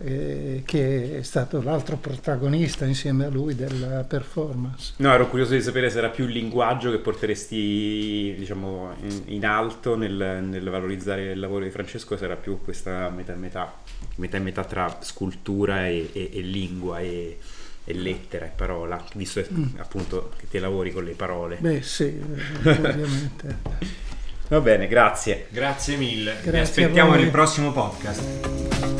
eh, 0.00 0.62
che 0.64 1.18
è 1.18 1.22
stato 1.22 1.60
l'altro 1.60 1.96
protagonista 1.96 2.84
insieme 2.84 3.24
a 3.24 3.28
lui 3.28 3.54
della 3.54 4.04
performance. 4.04 4.94
No, 4.98 5.12
ero 5.12 5.28
curioso 5.28 5.54
di 5.54 5.60
sapere 5.60 5.90
se 5.90 5.98
era 5.98 6.08
più 6.08 6.26
il 6.26 6.32
linguaggio 6.32 6.90
che 6.90 6.98
porteresti 6.98 8.34
diciamo, 8.38 8.94
in, 9.02 9.22
in 9.26 9.44
alto 9.44 9.96
nel, 9.96 10.44
nel, 10.44 10.68
valorizzare 10.68 11.32
il 11.32 11.40
lavoro 11.40 11.64
di 11.64 11.70
Francesco, 11.70 12.16
se 12.16 12.24
era 12.24 12.36
più 12.36 12.60
questa 12.62 13.10
metà 13.10 13.34
metà, 13.34 13.74
metà, 14.16 14.38
metà 14.38 14.64
tra 14.64 14.98
scultura 15.00 15.88
e, 15.88 16.10
e, 16.12 16.30
e 16.32 16.40
lingua 16.42 17.00
e, 17.00 17.38
e, 17.84 17.94
lettera 17.94 18.46
e 18.46 18.52
parola, 18.54 19.02
visto 19.14 19.44
mm. 19.52 19.78
appunto 19.78 20.32
che 20.38 20.46
ti 20.48 20.60
lavori 20.60 20.92
con 20.92 21.04
le 21.04 21.12
parole. 21.12 21.56
Beh 21.58 21.82
sì, 21.82 22.04
eh, 22.04 22.70
ovviamente. 22.70 23.96
Va 24.48 24.60
bene, 24.60 24.86
grazie. 24.86 25.46
Grazie 25.50 25.96
mille. 25.96 26.32
Grazie 26.34 26.52
Vi 26.52 26.58
aspettiamo 26.58 27.14
nel 27.14 27.30
prossimo 27.30 27.70
podcast. 27.70 28.97